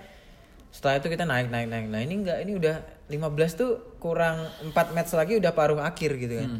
setelah 0.70 1.02
itu 1.02 1.06
kita 1.10 1.26
naik 1.26 1.50
naik 1.50 1.66
naik. 1.66 1.86
Nah 1.90 2.00
ini 2.02 2.14
enggak 2.22 2.38
ini 2.46 2.52
udah 2.54 2.82
15 3.10 3.58
tuh 3.58 3.70
kurang 3.98 4.46
4 4.70 4.94
match 4.94 5.14
lagi 5.18 5.38
udah 5.38 5.50
paruh 5.50 5.82
akhir 5.82 6.14
gitu 6.18 6.34
kan. 6.38 6.50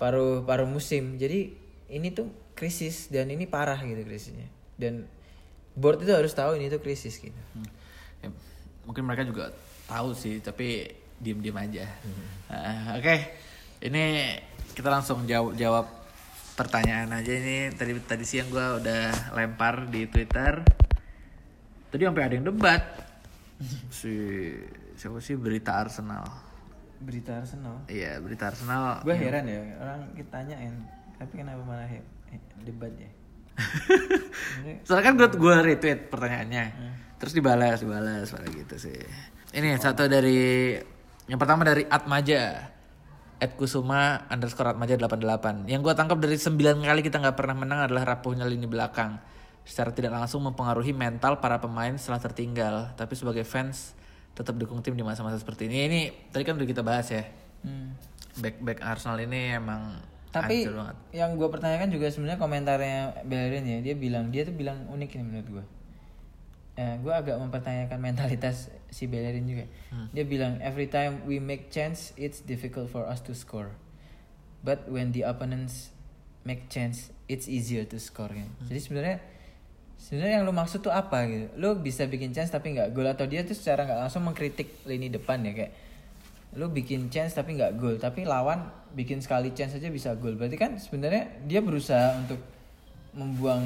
Paruh 0.00 0.44
paruh 0.44 0.68
musim. 0.68 1.20
Jadi 1.20 1.52
ini 1.92 2.08
tuh 2.12 2.32
krisis 2.56 3.12
dan 3.12 3.28
ini 3.28 3.44
parah 3.44 3.76
gitu 3.84 4.00
krisisnya. 4.04 4.48
Dan 4.80 5.04
board 5.76 6.02
itu 6.02 6.12
harus 6.16 6.32
tahu 6.32 6.56
ini 6.56 6.72
tuh 6.72 6.80
krisis 6.80 7.20
gitu. 7.20 7.36
Hmm. 7.52 7.68
Ya, 8.24 8.28
mungkin 8.88 9.04
mereka 9.04 9.28
juga 9.28 9.52
tahu 9.84 10.16
sih, 10.16 10.40
tapi 10.40 10.88
diem-diem 11.20 11.56
aja. 11.56 11.84
Ah, 12.48 12.96
Oke, 12.96 13.36
ini 13.84 14.34
kita 14.72 14.88
langsung 14.88 15.28
jawab 15.28 15.52
jawab 15.54 15.86
pertanyaan 16.54 17.10
aja 17.12 17.30
ini. 17.30 17.70
Tadi 17.70 17.92
tadi 18.00 18.22
siang 18.22 18.48
gue 18.48 18.66
udah 18.78 19.02
lempar 19.32 19.86
di 19.86 20.06
Twitter. 20.06 20.62
Tadi 21.88 22.02
sampai 22.02 22.22
ada 22.22 22.34
yang 22.34 22.46
debat. 22.46 22.82
si 23.88 24.10
siapa 24.94 25.18
sih 25.18 25.34
berita 25.34 25.74
Arsenal? 25.76 26.26
berita 26.96 27.36
Arsenal 27.36 27.84
Iya 27.84 28.16
berita 28.18 28.48
Arsenal. 28.48 28.98
gue 29.00 29.12
heran 29.12 29.44
ya 29.44 29.60
orang 29.76 30.10
kita 30.12 30.40
tanyain 30.40 30.72
tapi 31.14 31.36
kenapa 31.36 31.60
malah 31.62 31.84
he- 31.84 32.02
he- 32.26 32.40
debat 32.64 32.90
ya 32.94 33.10
Soalnya 34.86 35.04
kan 35.04 35.14
gue 35.14 35.28
gue 35.30 35.56
retweet 35.62 36.00
pertanyaannya, 36.08 36.64
terus 37.16 37.30
dibalas 37.30 37.78
dibalas 37.78 38.26
pada 38.26 38.48
gitu 38.48 38.74
sih. 38.80 38.98
Ini 39.52 39.76
satu 39.76 40.08
dari 40.08 40.74
yang 41.24 41.36
pertama 41.36 41.62
dari 41.62 41.84
Atmaja, 41.84 42.73
Ed 43.42 43.58
Kusuma 43.58 44.26
underscore 44.30 44.74
Atmaja 44.74 44.94
88. 44.98 45.66
Yang 45.66 45.80
gue 45.84 45.94
tangkap 45.94 46.18
dari 46.22 46.36
9 46.36 46.84
kali 46.84 47.00
kita 47.02 47.18
nggak 47.22 47.36
pernah 47.36 47.56
menang 47.56 47.80
adalah 47.86 48.16
rapuhnya 48.16 48.46
lini 48.46 48.66
belakang. 48.66 49.18
Secara 49.64 49.90
tidak 49.90 50.12
langsung 50.12 50.44
mempengaruhi 50.44 50.92
mental 50.92 51.40
para 51.40 51.58
pemain 51.58 51.94
setelah 51.96 52.20
tertinggal. 52.20 52.92
Tapi 52.94 53.14
sebagai 53.16 53.42
fans 53.42 53.96
tetap 54.34 54.58
dukung 54.58 54.82
tim 54.82 54.94
di 54.94 55.02
masa-masa 55.06 55.38
seperti 55.40 55.66
ini. 55.70 55.76
Ini 55.88 56.00
tadi 56.30 56.42
kan 56.42 56.58
udah 56.58 56.68
kita 56.68 56.82
bahas 56.82 57.08
ya. 57.10 57.24
Back 58.38 58.60
back 58.60 58.78
Arsenal 58.82 59.22
ini 59.22 59.56
emang 59.56 59.94
tapi 60.34 60.66
yang 61.14 61.38
gue 61.38 61.46
pertanyakan 61.46 61.94
juga 61.94 62.10
sebenarnya 62.10 62.42
komentarnya 62.42 63.22
Bellerin 63.22 63.70
ya 63.70 63.78
dia 63.78 63.94
bilang 63.94 64.34
dia 64.34 64.42
tuh 64.42 64.50
bilang 64.50 64.82
unik 64.90 65.10
ini 65.14 65.22
menurut 65.22 65.46
gue 65.46 65.64
eh, 66.74 66.98
gue 66.98 67.14
agak 67.14 67.38
mempertanyakan 67.38 67.98
mentalitas 68.02 68.70
si 68.90 69.06
Bellerin 69.06 69.46
juga. 69.46 69.66
Dia 70.10 70.24
bilang 70.26 70.58
every 70.62 70.90
time 70.90 71.22
we 71.26 71.38
make 71.38 71.70
chance 71.70 72.14
it's 72.18 72.42
difficult 72.42 72.90
for 72.90 73.06
us 73.06 73.22
to 73.22 73.34
score. 73.34 73.74
But 74.64 74.88
when 74.90 75.12
the 75.14 75.26
opponents 75.26 75.94
make 76.42 76.68
chance 76.68 77.14
it's 77.30 77.46
easier 77.46 77.86
to 77.88 77.96
score 78.02 78.30
kan. 78.30 78.48
Jadi 78.66 78.80
sebenarnya 78.80 79.18
sebenarnya 79.98 80.34
yang 80.40 80.44
lu 80.44 80.54
maksud 80.54 80.82
tuh 80.82 80.90
apa 80.90 81.26
gitu? 81.30 81.46
Lu 81.56 81.78
bisa 81.78 82.06
bikin 82.10 82.34
chance 82.34 82.50
tapi 82.50 82.74
nggak 82.74 82.90
gol 82.90 83.06
atau 83.06 83.24
dia 83.26 83.46
tuh 83.46 83.56
secara 83.56 83.86
nggak 83.86 84.00
langsung 84.06 84.26
mengkritik 84.26 84.84
lini 84.84 85.08
depan 85.08 85.40
ya 85.46 85.52
kayak 85.54 85.72
lu 86.54 86.70
bikin 86.70 87.10
chance 87.10 87.34
tapi 87.34 87.58
nggak 87.58 87.74
gol 87.82 87.98
tapi 87.98 88.22
lawan 88.22 88.70
bikin 88.94 89.18
sekali 89.18 89.50
chance 89.54 89.74
aja 89.78 89.90
bisa 89.90 90.14
gol. 90.18 90.34
Berarti 90.34 90.58
kan 90.58 90.78
sebenarnya 90.78 91.30
dia 91.46 91.62
berusaha 91.62 92.18
untuk 92.18 92.38
membuang 93.14 93.62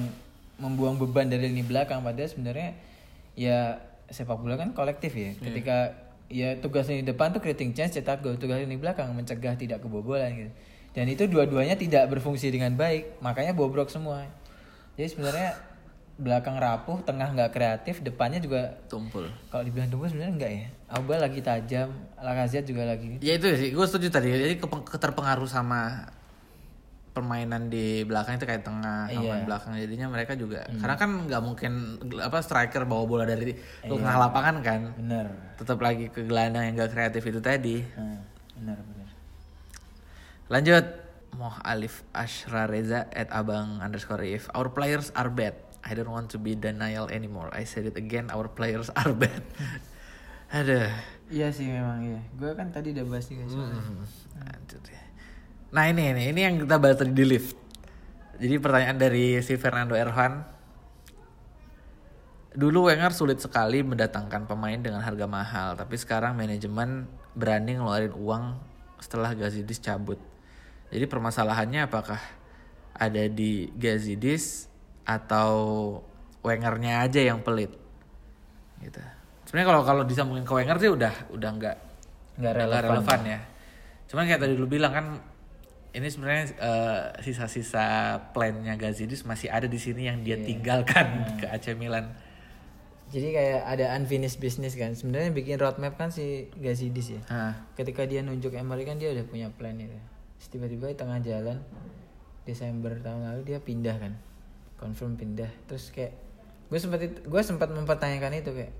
membuang 0.58 0.98
beban 0.98 1.30
dari 1.30 1.48
lini 1.48 1.62
belakang 1.62 2.02
padahal 2.02 2.28
sebenarnya 2.28 2.87
ya 3.38 3.78
sepak 4.10 4.34
bola 4.42 4.58
kan 4.58 4.74
kolektif 4.74 5.14
ya 5.14 5.38
ketika 5.38 5.94
ya 6.26 6.58
tugas 6.58 6.90
lini 6.90 7.06
depan 7.06 7.30
tuh 7.30 7.38
creating 7.38 7.70
chance 7.70 7.94
cetak 7.94 8.18
gol 8.18 8.34
tugas 8.34 8.58
lini 8.58 8.74
belakang 8.74 9.14
mencegah 9.14 9.54
tidak 9.54 9.78
kebobolan 9.78 10.34
gitu 10.34 10.50
dan 10.98 11.06
itu 11.06 11.30
dua-duanya 11.30 11.78
tidak 11.78 12.10
berfungsi 12.10 12.50
dengan 12.50 12.74
baik 12.74 13.22
makanya 13.22 13.54
bobrok 13.54 13.86
semua 13.86 14.26
jadi 14.98 15.06
sebenarnya 15.14 15.54
belakang 16.18 16.58
rapuh 16.58 16.98
tengah 17.06 17.30
nggak 17.30 17.54
kreatif 17.54 18.02
depannya 18.02 18.42
juga 18.42 18.74
Tumpul. 18.90 19.30
kalau 19.54 19.62
dibilang 19.62 19.86
tumpul 19.86 20.10
sebenarnya 20.10 20.34
enggak 20.34 20.50
ya. 20.50 20.66
Auba 20.90 21.14
lagi 21.22 21.38
tajam, 21.38 21.94
Lacazette 22.18 22.66
juga 22.74 22.82
lagi. 22.90 23.22
Ya 23.22 23.38
itu 23.38 23.46
sih, 23.54 23.70
gue 23.70 23.86
setuju 23.86 24.10
tadi. 24.10 24.34
Jadi 24.34 24.58
keterpengaruh 24.58 25.46
sama 25.46 26.10
permainan 27.18 27.66
di 27.66 28.02
belakang 28.02 28.38
itu 28.38 28.46
kayak 28.46 28.62
tengah 28.62 29.10
Iya. 29.10 29.18
main 29.18 29.42
belakang 29.44 29.74
jadinya 29.74 30.06
mereka 30.06 30.32
juga 30.32 30.62
karena 30.70 30.94
kan 30.94 31.26
nggak 31.26 31.42
mungkin 31.42 31.72
apa 32.16 32.38
striker 32.38 32.82
bawa 32.84 33.04
bola 33.04 33.24
dari 33.24 33.52
tengah 33.82 34.14
lapangan 34.16 34.56
kan 34.60 34.80
Bener. 34.94 35.26
tetap 35.54 35.78
lagi 35.78 36.06
ke 36.06 36.22
gelandang 36.22 36.62
yang 36.64 36.78
gak 36.78 36.92
kreatif 36.92 37.22
itu 37.24 37.40
tadi 37.40 37.82
Nah, 37.92 38.22
bener 38.54 38.78
bener. 38.78 39.08
lanjut 40.46 40.84
Moh 41.30 41.58
Alif 41.60 42.06
Ashra 42.10 42.64
Reza 42.64 43.04
at 43.10 43.28
abang 43.30 43.78
underscore 43.78 44.22
if 44.22 44.46
our 44.52 44.66
players 44.68 45.10
are 45.12 45.28
bad 45.28 45.52
I 45.80 45.92
don't 45.92 46.08
want 46.08 46.30
to 46.30 46.38
be 46.38 46.54
denial 46.54 47.06
anymore 47.08 47.50
I 47.50 47.62
said 47.62 47.84
it 47.84 47.94
again 47.94 48.28
our 48.28 48.46
players 48.46 48.88
are 48.92 49.10
bad 49.12 49.42
Aduh. 50.48 50.88
Iya 51.28 51.52
sih 51.52 51.68
memang 51.68 52.00
iya. 52.00 52.16
Gue 52.32 52.56
kan 52.56 52.72
tadi 52.72 52.96
udah 52.96 53.04
bahas 53.04 53.28
juga 53.28 53.44
soalnya. 53.44 53.84
Hmm. 53.84 54.00
Lanjut 54.40 54.80
ya. 54.88 55.02
Nah 55.68 55.84
ini 55.88 56.16
ini 56.16 56.22
ini 56.32 56.40
yang 56.44 56.54
kita 56.64 56.80
bahas 56.80 56.96
tadi 56.96 57.12
di 57.12 57.24
lift. 57.28 57.52
Jadi 58.38 58.54
pertanyaan 58.62 58.96
dari 58.96 59.36
si 59.44 59.58
Fernando 59.60 59.92
Erhan. 59.98 60.46
Dulu 62.58 62.90
Wenger 62.90 63.12
sulit 63.12 63.38
sekali 63.38 63.84
mendatangkan 63.84 64.48
pemain 64.48 64.80
dengan 64.80 65.04
harga 65.04 65.28
mahal, 65.28 65.78
tapi 65.78 65.94
sekarang 65.94 66.34
manajemen 66.34 67.06
berani 67.36 67.78
ngeluarin 67.78 68.14
uang 68.16 68.56
setelah 68.98 69.30
Gazidis 69.36 69.78
cabut. 69.78 70.18
Jadi 70.88 71.04
permasalahannya 71.06 71.86
apakah 71.86 72.18
ada 72.96 73.24
di 73.28 73.68
Gazidis 73.76 74.66
atau 75.06 75.50
Wengernya 76.42 77.04
aja 77.04 77.20
yang 77.20 77.44
pelit? 77.44 77.74
Gitu. 78.80 79.02
Sebenarnya 79.44 79.68
kalau 79.74 79.82
kalau 79.84 80.02
disambungin 80.06 80.46
ke 80.48 80.54
Wenger 80.54 80.78
sih 80.80 80.90
udah 80.90 81.14
udah 81.34 81.50
nggak 81.60 81.76
Nggak 82.38 82.54
relevan. 82.54 82.82
relevan 82.90 83.20
ya. 83.26 83.40
Cuman 84.08 84.24
kayak 84.24 84.40
tadi 84.46 84.54
lu 84.56 84.66
bilang 84.70 84.92
kan 84.94 85.06
ini 85.98 86.08
sebenarnya 86.08 86.44
eh, 86.56 87.00
sisa-sisa 87.26 87.86
plannya 88.30 88.78
Gazidis 88.78 89.26
masih 89.26 89.50
ada 89.50 89.66
di 89.66 89.76
sini 89.76 90.06
yang 90.06 90.22
dia 90.22 90.38
tinggalkan 90.38 91.26
ke 91.42 91.46
AC 91.50 91.74
Milan. 91.74 92.14
Jadi 93.08 93.32
kayak 93.32 93.60
ada 93.64 93.96
unfinished 93.96 94.38
business 94.38 94.76
kan. 94.76 94.92
Sebenarnya 94.92 95.32
bikin 95.32 95.56
roadmap 95.58 95.96
kan 95.98 96.12
si 96.14 96.46
Gazidis 96.60 97.18
ya. 97.18 97.20
Hah. 97.32 97.52
Ketika 97.74 98.04
dia 98.04 98.20
nunjuk 98.22 98.52
Emery 98.52 98.84
kan 98.84 99.00
dia 99.00 99.10
udah 99.10 99.24
punya 99.26 99.48
plan 99.50 99.74
itu. 99.80 99.96
Tiba-tiba 100.48 100.92
di 100.92 100.96
tengah 100.96 101.18
jalan 101.24 101.58
Desember 102.46 102.94
tahun 103.00 103.28
lalu 103.32 103.40
dia 103.48 103.58
pindah 103.58 103.96
kan. 103.96 104.12
Confirm 104.76 105.16
pindah. 105.16 105.50
Terus 105.66 105.90
kayak 105.90 106.14
gue 106.68 106.78
sempat 106.78 107.00
gue 107.04 107.42
sempat 107.42 107.68
mempertanyakan 107.72 108.38
itu 108.38 108.52
kayak 108.52 108.72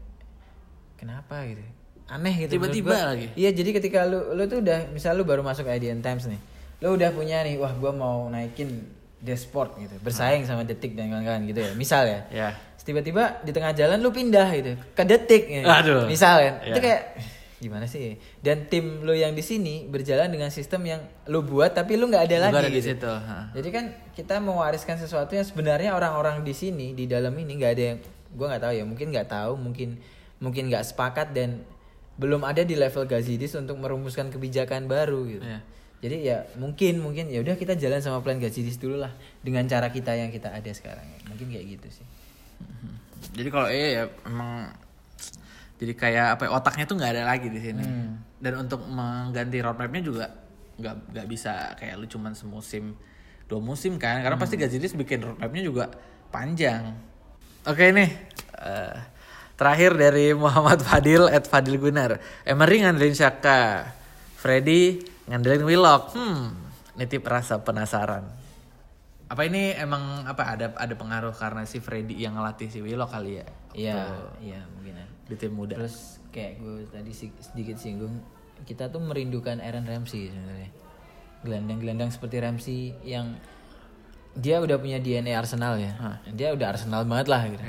kenapa 1.01 1.49
gitu. 1.49 1.65
Aneh 2.09 2.37
gitu. 2.37 2.57
Tiba-tiba 2.61 3.17
lagi. 3.17 3.33
Iya, 3.33 3.53
jadi 3.53 3.81
ketika 3.81 4.05
lu 4.05 4.37
lu 4.37 4.45
tuh 4.45 4.61
udah 4.61 4.93
misal 4.93 5.17
lu 5.17 5.25
baru 5.25 5.41
masuk 5.41 5.69
IDN 5.69 6.05
Times 6.05 6.29
nih. 6.29 6.41
Lu 6.79 6.95
udah 6.95 7.11
punya 7.11 7.43
nih, 7.43 7.57
wah 7.57 7.73
gua 7.73 7.91
mau 7.91 8.27
naikin 8.27 8.87
Desport 9.19 9.75
gitu. 9.77 9.99
Bersaing 9.99 10.47
sama 10.47 10.63
Detik 10.63 10.95
dan 10.95 11.11
kawan-kawan 11.11 11.43
gitu 11.45 11.59
ya. 11.59 11.73
Misal 11.75 12.07
ya. 12.07 12.21
Terus 12.31 12.85
tiba-tiba 12.85 13.43
di 13.43 13.51
tengah 13.51 13.73
jalan 13.73 13.99
lu 13.99 14.09
pindah 14.09 14.47
gitu 14.53 14.73
ke 14.95 15.03
detik 15.03 15.43
gitu. 15.45 15.67
Aduh. 15.67 16.07
misal 16.07 16.39
kan 16.39 16.55
Ya. 16.63 16.71
itu 16.71 16.81
kayak 16.81 17.03
gimana 17.59 17.85
sih 17.85 18.15
dan 18.39 18.71
tim 18.71 19.03
lu 19.03 19.11
yang 19.11 19.35
di 19.35 19.43
sini 19.43 19.83
berjalan 19.85 20.31
dengan 20.31 20.47
sistem 20.47 20.87
yang 20.87 21.03
lu 21.27 21.43
buat 21.43 21.75
tapi 21.75 21.99
lu 21.99 22.07
nggak 22.07 22.31
ada 22.31 22.37
Lu 22.39 22.43
lagi 22.47 22.55
ada 22.57 22.71
di 22.71 22.79
gitu. 22.79 22.89
situ, 22.95 23.11
ha. 23.11 23.51
jadi 23.51 23.69
kan 23.69 23.85
kita 24.15 24.39
mewariskan 24.39 24.95
sesuatu 24.95 25.35
yang 25.35 25.43
sebenarnya 25.43 25.91
orang-orang 25.91 26.47
di 26.47 26.55
sini 26.55 26.95
di 26.95 27.05
dalam 27.05 27.35
ini 27.35 27.59
nggak 27.59 27.73
ada 27.75 27.83
yang 27.85 27.99
gua 28.31 28.47
nggak 28.49 28.63
tahu 28.63 28.73
ya 28.73 28.85
mungkin 28.87 29.07
nggak 29.11 29.27
tahu 29.27 29.53
mungkin 29.59 29.89
mungkin 30.39 30.71
nggak 30.71 30.87
sepakat 30.87 31.35
dan 31.35 31.67
belum 32.15 32.47
ada 32.47 32.63
di 32.63 32.79
level 32.79 33.03
Gazidis 33.05 33.51
untuk 33.53 33.75
merumuskan 33.75 34.31
kebijakan 34.31 34.87
baru 34.87 35.27
gitu 35.27 35.43
Iya. 35.43 35.59
Jadi 35.99 36.17
ya 36.23 36.39
mungkin 36.55 37.03
mungkin 37.03 37.27
ya 37.27 37.43
udah 37.43 37.59
kita 37.59 37.75
jalan 37.75 37.99
sama 37.99 38.23
plan 38.23 38.39
Gazidis 38.39 38.79
dulu 38.79 39.03
lah 39.03 39.11
dengan 39.43 39.67
cara 39.67 39.91
kita 39.91 40.15
yang 40.15 40.31
kita 40.31 40.55
ada 40.55 40.71
sekarang 40.71 41.05
mungkin 41.27 41.51
kayak 41.51 41.79
gitu 41.79 42.03
sih 42.03 42.07
Jadi 43.35 43.49
kalau 43.51 43.67
iya 43.71 43.89
ya 43.91 44.03
emang 44.27 44.71
jadi 45.79 45.93
kayak 45.95 46.27
apa 46.39 46.43
ya, 46.47 46.51
otaknya 46.59 46.85
tuh 46.91 46.97
nggak 46.99 47.13
ada 47.15 47.23
lagi 47.27 47.49
di 47.51 47.61
sini. 47.63 47.83
Hmm. 47.87 48.19
Dan 48.43 48.67
untuk 48.67 48.83
mengganti 48.87 49.63
roadmapnya 49.63 50.03
juga 50.03 50.27
nggak 50.79 51.15
nggak 51.15 51.27
bisa 51.27 51.75
kayak 51.75 51.99
lu 51.99 52.07
cuman 52.07 52.39
semusim 52.39 52.95
dua 53.51 53.59
musim 53.59 53.99
kan 53.99 54.23
karena 54.23 54.39
pasti 54.39 54.55
Gazidis 54.55 54.95
bikin 54.95 55.23
roadmapnya 55.23 55.63
juga 55.63 55.85
panjang. 56.31 56.95
Oke 57.67 57.91
nih 57.91 58.11
eh, 58.59 58.97
terakhir 59.59 59.99
dari 59.99 60.35
Muhammad 60.35 60.83
Fadil 60.83 61.27
at 61.31 61.47
Fadil 61.47 61.79
Gunar. 61.79 62.23
Emery 62.47 62.87
ngandelin 62.87 63.15
Shaka, 63.15 63.91
Freddy 64.39 65.03
ngandelin 65.29 65.65
Willock. 65.65 66.17
Hmm, 66.17 66.57
nitip 66.97 67.23
rasa 67.29 67.61
penasaran. 67.63 68.27
Apa 69.29 69.45
ini 69.45 69.77
emang 69.77 70.25
apa 70.25 70.57
ada 70.57 70.67
ada 70.75 70.95
pengaruh 70.97 71.37
karena 71.37 71.69
si 71.69 71.85
Freddy 71.85 72.17
yang 72.17 72.35
ngelatih 72.35 72.73
si 72.73 72.81
Willock 72.81 73.13
kali 73.13 73.45
ya? 73.45 73.47
iya 73.77 74.11
iya 74.41 74.61
mungkin 74.75 74.97
ya. 74.97 75.07
di 75.29 75.37
tim 75.37 75.53
muda. 75.53 75.77
Terus 75.77 76.19
kayak 76.33 76.59
gue 76.59 76.89
tadi 76.89 77.13
sedikit 77.13 77.77
singgung, 77.77 78.25
kita 78.65 78.89
tuh 78.89 78.99
merindukan 79.05 79.61
Aaron 79.61 79.85
Ramsey 79.85 80.33
sebenarnya. 80.33 80.71
Gelandang-gelandang 81.45 82.11
seperti 82.11 82.37
Ramsey 82.41 82.81
yang 83.05 83.37
dia 84.35 84.59
udah 84.59 84.81
punya 84.81 84.99
DNA 84.99 85.37
Arsenal 85.37 85.77
ya. 85.77 85.93
Dia 86.33 86.57
udah 86.57 86.75
Arsenal 86.75 87.05
banget 87.05 87.29
lah 87.29 87.43
gitu. 87.47 87.65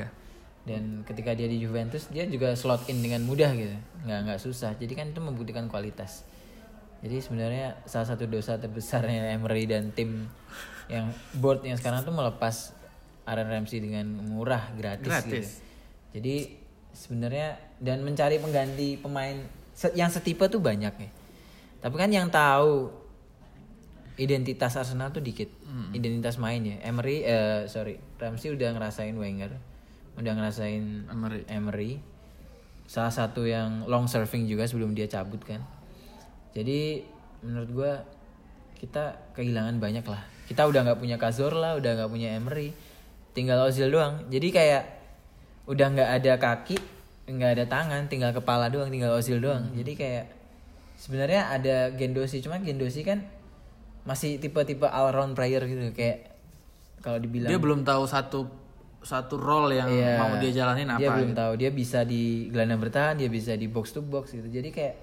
Dan 0.64 1.02
ketika 1.04 1.34
dia 1.34 1.50
di 1.50 1.60
Juventus 1.60 2.08
dia 2.08 2.24
juga 2.30 2.54
slot 2.54 2.88
in 2.88 3.04
dengan 3.04 3.26
mudah 3.28 3.52
gitu. 3.54 3.76
nggak 4.08 4.20
nggak 4.26 4.40
susah. 4.40 4.74
Jadi 4.80 4.94
kan 4.96 5.12
itu 5.12 5.20
membuktikan 5.20 5.68
kualitas. 5.68 6.24
Jadi 7.00 7.18
sebenarnya 7.24 7.80
salah 7.88 8.08
satu 8.08 8.28
dosa 8.28 8.60
terbesarnya 8.60 9.30
Emery 9.36 9.66
dan 9.70 9.92
tim 9.96 10.28
yang 10.90 11.14
board 11.38 11.64
yang 11.64 11.78
sekarang 11.78 12.02
tuh 12.02 12.12
melepas 12.12 12.74
Aaron 13.30 13.48
Ramsey 13.48 13.78
dengan 13.78 14.10
murah 14.26 14.74
gratis, 14.74 15.06
Gratis. 15.06 15.30
gitu. 15.30 15.50
Jadi 16.18 16.36
sebenarnya 16.90 17.62
dan 17.78 18.02
mencari 18.02 18.42
pengganti 18.42 18.98
pemain 18.98 19.38
yang 19.94 20.10
setipe 20.10 20.50
tuh 20.50 20.58
banyak 20.58 20.94
ya. 20.98 21.10
Tapi 21.80 21.96
kan 21.96 22.10
yang 22.10 22.28
tahu 22.28 22.90
identitas 24.20 24.76
Arsenal 24.76 25.14
tuh 25.14 25.24
dikit. 25.24 25.48
Identitas 25.96 26.42
main 26.42 26.60
ya. 26.66 26.82
Emery 26.84 27.24
eh 27.24 27.70
sorry, 27.70 28.02
Ramsey 28.20 28.52
udah 28.52 28.76
ngerasain 28.76 29.16
Wenger, 29.16 29.56
udah 30.20 30.34
ngerasain 30.36 31.08
Emery. 31.08 31.46
Emery. 31.48 31.92
Salah 32.90 33.14
satu 33.14 33.46
yang 33.46 33.86
long 33.86 34.10
serving 34.10 34.50
juga 34.50 34.66
sebelum 34.66 34.98
dia 34.98 35.06
cabut 35.06 35.40
kan. 35.46 35.62
Jadi 36.54 37.04
menurut 37.46 37.70
gua 37.72 37.94
kita 38.80 39.36
kehilangan 39.36 39.78
banyak 39.78 40.06
lah. 40.08 40.24
Kita 40.48 40.66
udah 40.66 40.82
nggak 40.88 41.00
punya 41.00 41.16
Cazorla, 41.20 41.78
udah 41.78 41.92
nggak 42.00 42.10
punya 42.10 42.34
Emery, 42.40 42.74
tinggal 43.36 43.60
Ozil 43.68 43.92
doang. 43.92 44.26
Jadi 44.32 44.50
kayak 44.50 44.84
udah 45.70 45.88
nggak 45.94 46.10
ada 46.22 46.34
kaki, 46.42 46.78
nggak 47.30 47.52
ada 47.60 47.66
tangan, 47.70 48.10
tinggal 48.10 48.32
kepala 48.34 48.72
doang, 48.72 48.90
tinggal 48.90 49.14
Ozil 49.14 49.38
doang. 49.38 49.70
Jadi 49.78 49.94
kayak 49.94 50.26
sebenarnya 50.98 51.54
ada 51.54 51.94
Gendosi, 51.94 52.42
cuma 52.42 52.58
Gendosi 52.58 53.06
kan 53.06 53.22
masih 54.08 54.40
tipe-tipe 54.42 54.88
all 54.90 55.12
round 55.14 55.38
player 55.38 55.62
gitu 55.70 55.92
kayak 55.94 56.34
kalau 57.04 57.20
dibilang 57.22 57.52
Dia 57.52 57.60
belum 57.60 57.84
tahu 57.86 58.04
satu 58.08 58.40
satu 59.00 59.40
role 59.40 59.80
yang 59.80 59.88
Iya. 59.88 60.20
mau 60.20 60.36
dia 60.44 60.52
jalanin 60.52 60.92
apa. 60.92 61.00
Dia 61.00 61.10
belum 61.16 61.32
gitu. 61.32 61.40
tahu. 61.40 61.52
Dia 61.56 61.70
bisa 61.72 62.00
di 62.04 62.52
gelandang 62.52 62.84
bertahan, 62.84 63.16
dia 63.16 63.32
bisa 63.32 63.56
di 63.56 63.68
box 63.72 63.96
to 63.96 64.04
box 64.04 64.36
gitu. 64.36 64.48
Jadi 64.52 64.70
kayak 64.76 64.96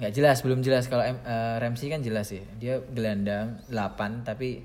nggak 0.00 0.12
jelas, 0.12 0.40
belum 0.40 0.64
jelas 0.64 0.88
kalau 0.88 1.04
eh, 1.04 1.56
Ramsey 1.60 1.92
kan 1.92 2.00
jelas 2.00 2.32
ya. 2.32 2.44
Dia 2.56 2.74
gelandang 2.80 3.60
8 3.68 4.24
tapi 4.24 4.64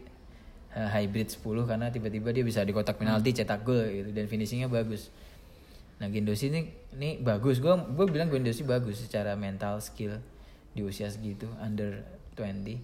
eh, 0.71 0.89
hybrid 0.91 1.27
10 1.27 1.43
karena 1.67 1.87
tiba-tiba 1.91 2.29
dia 2.31 2.43
bisa 2.47 2.63
di 2.63 2.71
kotak 2.71 2.99
penalti 3.01 3.35
cetak 3.35 3.63
gol 3.67 3.83
gitu 3.87 4.09
dan 4.15 4.25
finishingnya 4.31 4.71
bagus. 4.71 5.11
Nah, 5.97 6.07
Gendosi 6.13 6.53
ini 6.53 6.61
ini 6.93 7.09
bagus. 7.19 7.57
Gue 7.57 7.73
gue 7.73 8.05
bilang 8.07 8.29
Gendosi 8.29 8.61
bagus 8.63 9.01
secara 9.01 9.33
mental 9.33 9.81
skill 9.81 10.21
di 10.77 10.85
usia 10.85 11.09
segitu 11.09 11.49
under 11.57 12.05
20. 12.37 12.77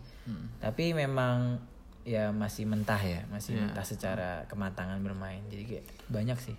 Tapi 0.57 0.97
memang 0.97 1.61
ya 2.03 2.33
masih 2.33 2.65
mentah 2.65 2.99
ya, 2.99 3.21
masih 3.29 3.55
mentah 3.55 3.85
secara 3.85 4.43
kematangan 4.49 4.97
bermain. 5.05 5.39
Jadi 5.47 5.63
kayak 5.63 5.85
banyak 6.09 6.37
sih 6.41 6.57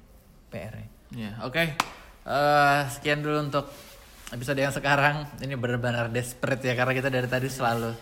PR-nya. 0.55 0.88
Ya, 1.12 1.33
oke. 1.42 1.64
Eh, 2.25 2.81
sekian 2.88 3.20
dulu 3.20 3.51
untuk 3.51 3.66
episode 4.33 4.61
yang 4.63 4.73
sekarang. 4.73 5.29
Ini 5.43 5.59
benar-benar 5.59 6.09
desperate 6.09 6.65
ya 6.65 6.73
karena 6.73 6.97
kita 6.97 7.13
dari 7.13 7.29
tadi 7.29 7.51
selalu 7.53 7.93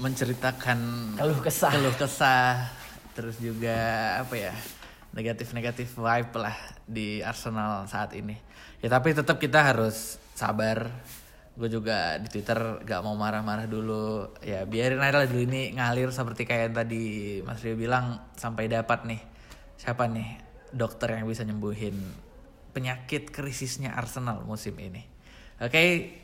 menceritakan 0.00 0.78
Keluh 1.18 1.40
kesah. 1.42 1.72
keluh 1.74 1.96
kesah, 1.98 2.70
terus 3.12 3.36
juga 3.36 3.76
apa 4.22 4.34
ya 4.38 4.54
negatif-negatif 5.10 5.98
vibe 5.98 6.34
lah 6.38 6.56
di 6.86 7.20
Arsenal 7.20 7.90
saat 7.90 8.14
ini. 8.14 8.38
Ya 8.80 8.88
tapi 8.88 9.10
tetap 9.12 9.42
kita 9.42 9.60
harus 9.74 10.22
sabar. 10.38 10.88
Gue 11.50 11.68
juga 11.68 12.16
di 12.16 12.30
Twitter 12.30 12.56
gak 12.86 13.02
mau 13.04 13.12
marah-marah 13.18 13.66
dulu. 13.66 14.32
Ya 14.40 14.64
biarin 14.64 15.02
aja 15.02 15.26
dulu 15.26 15.44
ini 15.44 15.76
ngalir 15.76 16.08
seperti 16.14 16.46
kayak 16.46 16.62
yang 16.70 16.76
tadi 16.78 17.04
Mas 17.44 17.60
Rio 17.60 17.76
bilang 17.76 18.22
sampai 18.38 18.70
dapat 18.70 19.04
nih 19.04 19.20
siapa 19.76 20.08
nih 20.08 20.40
dokter 20.72 21.18
yang 21.18 21.26
bisa 21.26 21.44
nyembuhin 21.44 21.98
penyakit 22.70 23.34
krisisnya 23.34 23.92
Arsenal 23.92 24.46
musim 24.46 24.78
ini. 24.78 25.09
Oke, 25.60 26.16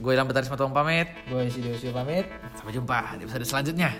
gue 0.00 0.12
Ilham 0.16 0.24
Betaris 0.24 0.48
Matong 0.48 0.72
pamit. 0.72 1.12
Gue 1.28 1.52
Sido 1.52 1.76
pamit. 1.92 2.24
Sampai 2.56 2.72
jumpa 2.72 3.20
di 3.20 3.28
episode 3.28 3.44
selanjutnya. 3.44 3.92